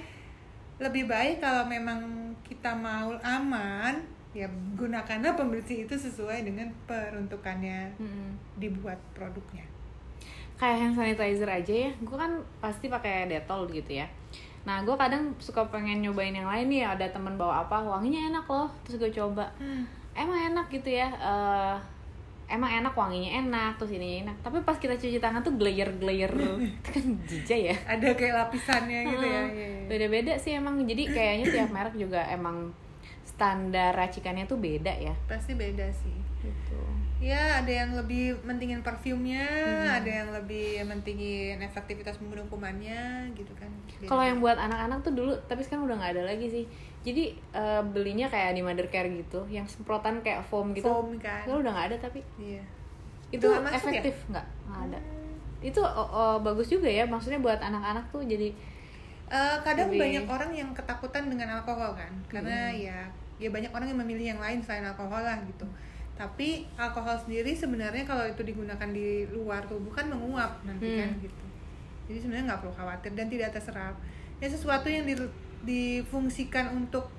lebih 0.77 1.05
baik 1.05 1.39
kalau 1.39 1.63
memang 1.65 1.99
kita 2.41 2.71
mau 2.71 3.15
aman 3.17 4.03
ya 4.37 4.47
gunakanlah 4.77 5.33
pembersih 5.33 5.89
itu 5.89 5.95
sesuai 5.97 6.45
dengan 6.45 6.69
peruntukannya 6.85 7.97
Mm-mm. 7.97 8.37
dibuat 8.61 9.01
produknya. 9.17 9.65
Kayak 10.61 10.77
hand 10.77 10.93
sanitizer 10.93 11.49
aja 11.49 11.73
ya. 11.89 11.91
Gue 12.05 12.17
kan 12.17 12.37
pasti 12.61 12.85
pakai 12.85 13.25
detol 13.25 13.65
gitu 13.73 13.97
ya. 13.97 14.05
Nah 14.69 14.85
gue 14.85 14.93
kadang 14.93 15.33
suka 15.41 15.65
pengen 15.73 16.05
nyobain 16.05 16.33
yang 16.33 16.45
lain 16.45 16.69
nih. 16.69 16.85
Ada 16.85 17.09
temen 17.09 17.33
bawa 17.33 17.65
apa 17.65 17.81
wanginya 17.81 18.29
enak 18.29 18.45
loh. 18.45 18.69
Terus 18.85 19.01
gue 19.01 19.11
coba. 19.17 19.49
Emang 20.13 20.37
enak 20.53 20.69
gitu 20.69 20.89
ya. 20.93 21.09
Eh, 21.13 21.75
emang 22.47 22.71
enak 22.71 22.93
wanginya 22.95 23.41
enak 23.41 23.81
terus 23.81 23.97
ininya 23.97 24.29
enak. 24.29 24.37
Tapi 24.45 24.57
pas 24.61 24.77
kita 24.77 24.93
cuci 24.97 25.17
tangan 25.17 25.41
tuh 25.41 25.57
glayer 25.57 25.89
glayer 25.97 26.29
itu 26.77 26.89
kan 26.93 27.05
jijik 27.25 27.73
ya. 27.73 27.75
Ada 27.89 28.13
kayak 28.13 28.33
lapisannya 28.45 28.99
gitu 29.13 29.25
ya. 29.25 29.41
Heeh. 29.45 29.49
iya, 29.53 29.65
iya. 29.65 29.85
beda-beda 29.89 30.33
sih 30.37 30.57
emang. 30.57 30.85
Jadi 30.85 31.09
kayaknya 31.09 31.45
tiap 31.53 31.69
merek 31.73 31.97
juga 31.97 32.21
emang 32.29 32.69
standar 33.37 33.93
racikannya 33.93 34.49
tuh 34.49 34.57
beda 34.57 34.89
ya? 34.91 35.13
Pasti 35.29 35.53
beda 35.53 35.85
sih. 35.93 36.17
Gitu. 36.41 36.81
Ya 37.17 37.61
ada 37.61 37.69
yang 37.69 37.93
lebih 37.93 38.33
mentingin 38.41 38.81
parfumnya 38.81 39.45
Hmm. 39.45 39.97
ada 40.01 40.09
yang 40.09 40.29
lebih 40.33 40.81
mentingin 40.85 41.57
efektivitas 41.61 42.17
membunuh 42.17 42.45
kumannya 42.45 43.29
gitu 43.33 43.53
kan. 43.53 43.69
Kalau 44.01 44.21
yang 44.21 44.37
buat 44.37 44.53
anak-anak 44.53 45.01
tuh 45.01 45.13
dulu 45.13 45.33
tapi 45.45 45.61
sekarang 45.61 45.85
udah 45.85 45.97
nggak 45.97 46.13
ada 46.17 46.23
lagi 46.29 46.49
sih. 46.49 46.65
Jadi 47.01 47.23
eh, 47.53 47.81
belinya 47.85 48.25
kayak 48.25 48.53
di 48.53 48.61
mother 48.61 48.89
care 48.89 49.09
gitu 49.09 49.45
yang 49.47 49.65
semprotan 49.65 50.21
kayak 50.21 50.41
foam 50.45 50.73
gitu. 50.73 50.89
Foam 50.89 51.17
kan. 51.17 51.45
Sekarang 51.45 51.61
udah 51.61 51.71
nggak 51.73 51.87
ada 51.93 51.97
tapi 52.01 52.19
iya. 52.37 52.61
Itu 53.29 53.49
masuk 53.49 53.69
ya? 53.93 54.01
efektif 54.01 54.15
nggak? 54.29 54.45
Nggak 54.65 54.81
ada. 54.89 54.99
Itu 55.57 55.81
oh, 55.81 56.09
oh, 56.09 56.35
bagus 56.37 56.69
juga 56.69 56.85
ya 56.85 57.05
maksudnya 57.05 57.37
buat 57.37 57.61
anak-anak 57.61 58.09
tuh 58.09 58.25
jadi 58.25 58.49
Eh, 59.27 59.57
kadang 59.59 59.91
Lebih- 59.91 60.23
banyak 60.23 60.25
orang 60.31 60.51
yang 60.55 60.69
ketakutan 60.71 61.27
dengan 61.27 61.59
alkohol 61.59 61.91
kan. 61.91 62.07
Karena 62.31 62.71
Hmm. 62.71 62.79
ya 62.79 62.99
ya 63.37 63.49
banyak 63.49 63.69
orang 63.69 63.87
yang 63.89 63.99
memilih 64.01 64.25
yang 64.35 64.41
lain 64.41 64.59
selain 64.61 64.85
alkohol 64.85 65.21
lah 65.21 65.37
gitu. 65.45 65.65
Tapi 66.17 66.65
alkohol 66.73 67.13
sendiri 67.17 67.53
sebenarnya 67.53 68.01
kalau 68.01 68.25
itu 68.25 68.41
digunakan 68.41 68.89
di 68.89 69.29
luar 69.29 69.61
tubuh 69.65 69.93
kan 69.93 70.09
menguap 70.09 70.65
nanti 70.65 70.85
Hmm. 70.89 70.99
kan 71.05 71.11
gitu. 71.21 71.45
Jadi 72.09 72.17
sebenarnya 72.23 72.45
nggak 72.53 72.61
perlu 72.65 72.73
khawatir 72.73 73.11
dan 73.13 73.27
tidak 73.27 73.49
terserap. 73.53 73.95
Ya 74.37 74.47
sesuatu 74.49 74.87
yang 74.89 75.05
di- 75.05 75.33
difungsikan 75.61 76.73
untuk 76.73 77.09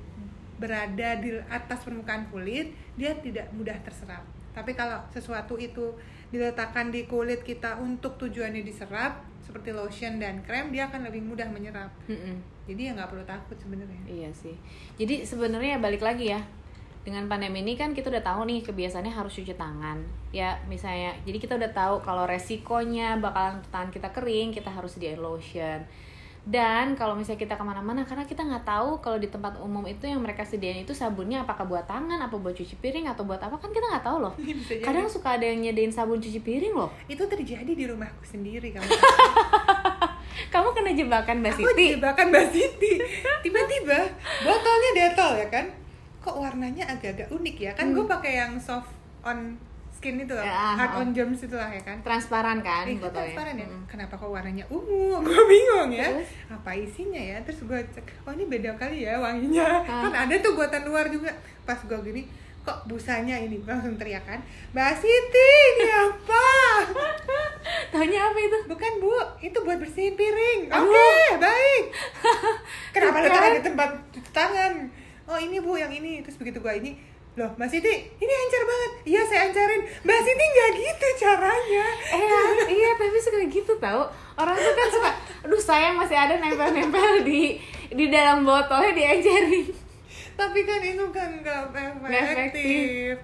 berada 0.58 1.22
di 1.22 1.38
atas 1.46 1.86
permukaan 1.86 2.26
kulit 2.28 2.74
dia 2.98 3.14
tidak 3.14 3.46
mudah 3.54 3.78
terserap. 3.86 4.26
Tapi 4.50 4.74
kalau 4.74 4.98
sesuatu 5.14 5.54
itu 5.54 5.94
diletakkan 6.34 6.90
di 6.90 7.06
kulit 7.06 7.46
kita 7.46 7.78
untuk 7.78 8.18
tujuannya 8.18 8.66
diserap 8.66 9.22
seperti 9.48 9.72
lotion 9.72 10.20
dan 10.20 10.44
krem 10.44 10.68
dia 10.68 10.92
akan 10.92 11.08
lebih 11.08 11.24
mudah 11.24 11.48
menyerap 11.48 11.88
mm-mm. 12.04 12.36
jadi 12.68 12.92
ya 12.92 13.00
nggak 13.00 13.08
perlu 13.08 13.24
takut 13.24 13.56
sebenarnya 13.56 13.98
Iya 14.18 14.30
sih. 14.32 14.56
Jadi 14.96 15.22
sebenarnya 15.22 15.78
balik 15.78 16.02
lagi 16.02 16.32
ya. 16.32 16.40
Dengan 17.06 17.24
pandemi 17.30 17.64
ini 17.64 17.78
kan 17.78 17.96
kita 17.96 18.12
udah 18.12 18.20
tahu 18.20 18.44
nih 18.44 18.60
kebiasaannya 18.64 19.14
harus 19.14 19.32
cuci 19.32 19.54
tangan. 19.56 20.02
Ya 20.34 20.60
misalnya, 20.68 21.16
jadi 21.24 21.38
kita 21.40 21.56
udah 21.56 21.70
tahu 21.72 21.94
kalau 22.04 22.28
resikonya 22.28 23.16
bakalan 23.16 23.64
tangan 23.72 23.88
kita 23.88 24.12
kering, 24.12 24.52
kita 24.52 24.68
harus 24.68 24.98
sediain 24.98 25.20
lotion. 25.20 25.80
Dan 26.48 26.96
kalau 26.96 27.12
misalnya 27.12 27.44
kita 27.44 27.60
ke 27.60 27.64
mana-mana, 27.64 28.08
karena 28.08 28.24
kita 28.24 28.40
nggak 28.40 28.64
tahu 28.64 29.04
kalau 29.04 29.20
di 29.20 29.28
tempat 29.28 29.60
umum 29.60 29.84
itu 29.84 30.08
yang 30.08 30.24
mereka 30.24 30.40
sediain 30.48 30.80
itu 30.80 30.96
sabunnya 30.96 31.44
apakah 31.44 31.68
buat 31.68 31.84
tangan, 31.84 32.16
apa 32.16 32.32
buat 32.40 32.56
cuci 32.56 32.80
piring, 32.80 33.04
atau 33.04 33.28
buat 33.28 33.36
apa 33.36 33.60
kan 33.60 33.68
kita 33.68 33.84
nggak 33.84 34.04
tahu 34.08 34.24
loh. 34.24 34.32
Kadang 34.88 35.04
suka 35.04 35.36
ada 35.36 35.44
yang 35.44 35.60
nyediain 35.60 35.92
sabun 35.92 36.16
cuci 36.16 36.40
piring 36.40 36.72
loh. 36.72 36.88
itu 37.04 37.20
terjadi 37.20 37.68
di 37.68 37.84
rumahku 37.84 38.24
sendiri 38.24 38.72
kamu 38.72 38.88
Kamu 40.54 40.72
kena 40.72 40.96
jebakan 40.96 41.44
Mbak 41.44 41.52
aku 41.52 41.68
Siti. 41.68 41.86
jebakan 41.98 42.26
mbak 42.32 42.46
Siti 42.48 42.92
tiba-tiba 43.44 43.98
botolnya 44.46 44.90
detol 44.96 45.32
ya 45.36 45.46
kan 45.52 45.66
kok 46.18 46.36
warnanya 46.36 46.88
agak-agak 46.88 47.28
unik 47.28 47.56
ya 47.58 47.72
kan 47.76 47.92
gue 47.92 48.04
pakai 48.06 48.32
yang 48.40 48.52
soft 48.56 48.88
on 49.20 49.60
skin 49.98 50.14
itu 50.16 50.30
loh 50.30 50.40
Hmm. 50.40 50.54
Ya, 50.54 50.78
hard 50.78 50.92
ah. 50.92 51.00
on 51.00 51.08
germs 51.10 51.40
itu 51.40 51.52
lah 51.52 51.66
ya 51.68 51.82
kan 51.82 51.98
Transparan 52.00 52.58
kan 52.60 52.86
Eh, 52.86 52.94
botolnya. 52.94 53.34
transparan 53.34 53.54
ya? 53.54 53.66
Mm-mm. 53.66 53.82
Kenapa 53.84 54.14
kok 54.14 54.28
warnanya 54.28 54.62
ungu? 54.68 55.18
Gue 55.26 55.42
bingung 55.44 55.90
ya. 55.90 56.06
Terus? 56.08 56.30
Apa 56.48 56.70
isinya 56.72 57.18
ya? 57.18 57.36
Terus 57.42 57.58
gue 57.60 57.80
cek, 57.90 58.06
oh 58.22 58.30
ini 58.30 58.46
beda 58.46 58.70
kali 58.74 59.02
ya 59.02 59.18
wanginya. 59.18 59.82
Ah. 59.82 60.06
Kan 60.06 60.14
ada 60.16 60.34
tuh 60.38 60.54
buatan 60.54 60.82
luar 60.84 61.06
juga. 61.08 61.34
Pas 61.64 61.76
gue 61.76 61.98
gini, 62.00 62.22
kok 62.60 62.86
busanya 62.86 63.34
ini? 63.36 63.58
Langsung 63.66 63.94
teriak 63.94 64.22
kan, 64.22 64.38
Mbak 64.70 64.92
Siti, 64.96 65.50
ini 65.74 65.88
apa? 65.90 66.46
Taunya 67.90 68.20
apa 68.22 68.38
itu? 68.38 68.58
Bukan 68.66 68.92
bu, 68.98 69.12
itu 69.40 69.58
buat 69.58 69.76
bersihin 69.76 70.14
piring. 70.14 70.70
Oh. 70.70 70.84
Oke, 70.84 71.10
baik. 71.38 71.84
Kenapa 72.90 73.16
Tuh 73.16 73.24
letak 73.24 73.40
kan? 73.40 73.52
di 73.52 73.62
tempat 73.62 73.90
cuci 74.10 74.30
tangan? 74.30 74.72
Oh 75.26 75.36
ini 75.36 75.58
bu, 75.58 75.76
yang 75.76 75.90
ini. 75.90 76.20
Terus 76.20 76.36
begitu 76.36 76.58
gua 76.58 76.72
ini, 76.72 76.96
loh 77.38 77.50
Mbak 77.54 77.70
Siti, 77.70 77.94
ini 78.18 78.32
encer 78.34 78.62
banget. 78.66 78.92
Iya 79.06 79.22
saya 79.30 79.42
encerin. 79.46 79.82
Mbak 80.02 80.20
Siti 80.26 80.44
nggak 80.44 80.70
gitu 80.74 81.06
caranya. 81.22 81.86
Eh, 82.10 82.74
iya, 82.74 82.90
tapi 82.98 83.18
suka 83.22 83.38
gitu 83.46 83.72
tau 83.78 84.10
Orang 84.34 84.58
tuh 84.58 84.74
kan 84.74 84.88
suka, 84.90 85.10
aduh 85.46 85.62
sayang 85.62 85.94
masih 85.94 86.18
ada 86.18 86.34
nempel-nempel 86.38 87.22
di 87.22 87.62
di 87.88 88.04
dalam 88.10 88.42
botolnya 88.42 88.90
diencerin 88.92 89.70
Tapi 90.38 90.60
kan 90.66 90.80
itu 90.82 91.06
kan 91.14 91.30
nggak 91.42 91.62
Nggak 92.02 92.22
efektif. 92.34 93.14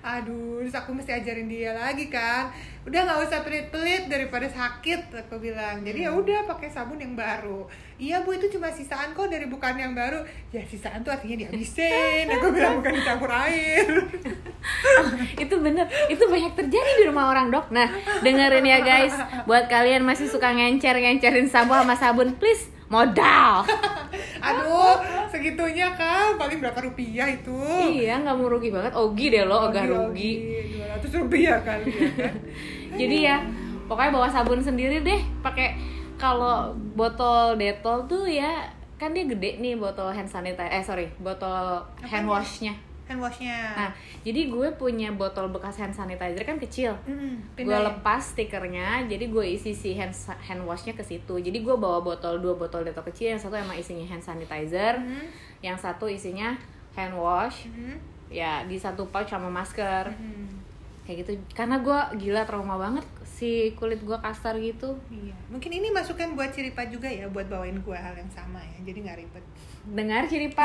Aduh, 0.00 0.64
terus 0.64 0.72
aku 0.72 0.96
mesti 0.96 1.12
ajarin 1.12 1.44
dia 1.44 1.76
lagi 1.76 2.08
kan. 2.08 2.48
Udah 2.88 3.04
nggak 3.04 3.20
usah 3.28 3.44
pelit-pelit 3.44 4.08
daripada 4.08 4.48
sakit, 4.48 5.12
aku 5.12 5.36
bilang. 5.36 5.84
Jadi 5.84 6.08
ya 6.08 6.16
udah 6.16 6.48
pakai 6.48 6.72
sabun 6.72 6.96
yang 6.96 7.12
baru. 7.12 7.68
Iya 8.00 8.24
bu, 8.24 8.32
itu 8.32 8.48
cuma 8.56 8.72
sisaan 8.72 9.12
kok 9.12 9.28
dari 9.28 9.44
bukan 9.44 9.76
yang 9.76 9.92
baru. 9.92 10.24
Ya 10.56 10.64
sisaan 10.64 11.04
tuh 11.04 11.12
artinya 11.12 11.44
dihabisin. 11.44 12.32
Aku 12.32 12.48
bilang 12.48 12.80
bukan 12.80 12.96
dicampur 12.96 13.28
air. 13.28 13.84
Itu 15.40 15.56
bener, 15.56 15.88
itu 16.12 16.20
banyak 16.20 16.52
terjadi 16.52 16.90
di 17.00 17.04
rumah 17.08 17.32
orang 17.32 17.48
dok 17.48 17.72
Nah, 17.72 17.88
dengerin 18.20 18.68
ya 18.68 18.84
guys 18.84 19.16
Buat 19.48 19.72
kalian 19.72 20.04
masih 20.04 20.28
suka 20.28 20.52
ngencer-ngencerin 20.52 21.48
sabun 21.48 21.80
sama 21.80 21.96
sabun 21.96 22.36
Please, 22.36 22.68
modal 22.92 23.64
Aduh, 24.46 25.00
segitunya 25.30 25.88
kan 25.94 26.34
paling 26.34 26.58
berapa 26.58 26.76
rupiah 26.82 27.30
itu? 27.30 27.54
Iya, 28.02 28.20
nggak 28.20 28.34
mau 28.34 28.50
rugi 28.50 28.74
banget. 28.74 28.92
Ogi 28.98 29.30
deh 29.30 29.46
lo, 29.46 29.70
agak 29.70 29.86
rugi. 29.86 30.32
Dua 30.74 30.86
ratus 30.98 31.10
rupiah 31.14 31.56
kali 31.62 31.88
ya 31.88 32.10
kan? 32.18 32.34
Jadi 33.00 33.16
ya, 33.22 33.36
pokoknya 33.86 34.10
bawa 34.10 34.28
sabun 34.28 34.60
sendiri 34.60 35.00
deh. 35.00 35.20
Pakai 35.40 35.78
kalau 36.20 36.76
botol 36.98 37.56
detol 37.56 38.04
tuh 38.04 38.28
ya 38.28 38.68
kan 39.00 39.16
dia 39.16 39.24
gede 39.24 39.56
nih 39.56 39.80
botol 39.80 40.12
hand 40.12 40.28
sanitizer 40.28 40.68
eh 40.68 40.84
sorry 40.84 41.08
botol 41.16 41.80
hand 42.04 42.28
washnya 42.28 42.76
Hand 43.10 43.18
washnya. 43.20 43.58
nah 43.74 43.90
jadi 44.22 44.46
gue 44.46 44.68
punya 44.72 45.10
botol 45.10 45.50
bekas 45.50 45.74
hand 45.74 45.90
sanitizer 45.90 46.40
kan 46.40 46.56
kecil 46.56 46.94
Mm, 47.02 47.42
gue 47.56 47.66
ya? 47.66 47.82
lepas 47.84 48.22
stikernya 48.30 49.02
jadi 49.04 49.26
gue 49.26 49.44
isi 49.50 49.72
si 49.72 49.92
hand 49.92 50.14
hand 50.40 50.62
washnya 50.62 50.94
ke 50.94 51.02
situ 51.02 51.34
jadi 51.36 51.58
gue 51.58 51.74
bawa 51.74 51.98
botol 52.00 52.38
dua 52.38 52.54
botol 52.54 52.80
detol 52.80 53.02
kecil 53.04 53.34
yang 53.34 53.40
satu 53.40 53.54
emang 53.54 53.74
isinya 53.74 54.06
hand 54.06 54.22
sanitizer 54.22 54.94
Mhm, 54.96 55.26
yang 55.60 55.74
satu 55.74 56.06
isinya 56.06 56.54
hand 56.92 57.12
wash 57.12 57.66
mhm, 57.66 57.98
ya 58.28 58.62
di 58.62 58.78
satu 58.78 59.02
pouch 59.04 59.26
sama 59.28 59.50
masker 59.50 60.06
mhm. 60.08 60.59
Kayak 61.10 61.26
gitu 61.26 61.32
karena 61.50 61.82
gue 61.82 61.98
gila 62.22 62.46
trauma 62.46 62.78
banget 62.78 63.02
si 63.26 63.74
kulit 63.74 63.98
gue 63.98 64.14
kasar 64.14 64.54
gitu 64.56 64.94
Iya, 65.10 65.34
mungkin 65.50 65.72
ini 65.72 65.90
masukan 65.90 66.38
buat 66.38 66.54
Ciripa 66.54 66.86
juga 66.86 67.10
ya, 67.10 67.26
buat 67.26 67.48
bawain 67.48 67.80
gua 67.80 67.98
hal 67.98 68.14
yang 68.14 68.28
sama 68.28 68.62
ya, 68.62 68.78
jadi 68.86 68.98
nggak 69.02 69.18
ribet. 69.18 69.44
dengar 69.80 70.28
ciripa 70.28 70.60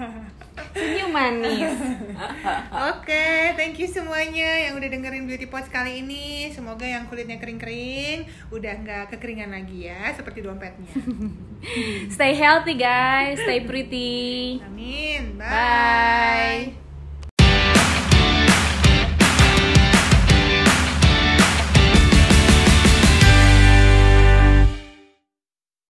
senyum 0.78 1.10
manis 1.10 1.74
Oke, 2.94 3.26
thank 3.52 3.74
you 3.76 3.90
semuanya 3.90 4.70
yang 4.70 4.78
udah 4.78 4.86
dengerin 4.86 5.26
Beauty 5.26 5.50
Pots 5.50 5.66
kali 5.66 5.98
ini. 6.00 6.46
Semoga 6.48 6.86
yang 6.86 7.10
kulitnya 7.10 7.36
kering-kering 7.36 8.22
udah 8.48 8.72
nggak 8.78 9.04
kekeringan 9.10 9.50
lagi 9.50 9.90
ya, 9.90 10.14
seperti 10.14 10.40
dompetnya. 10.40 10.86
stay 12.14 12.32
healthy 12.32 12.78
guys 12.78 13.36
stay 13.42 13.66
pretty 13.66 14.62
Amin. 14.62 15.36
Bye. 15.36 16.89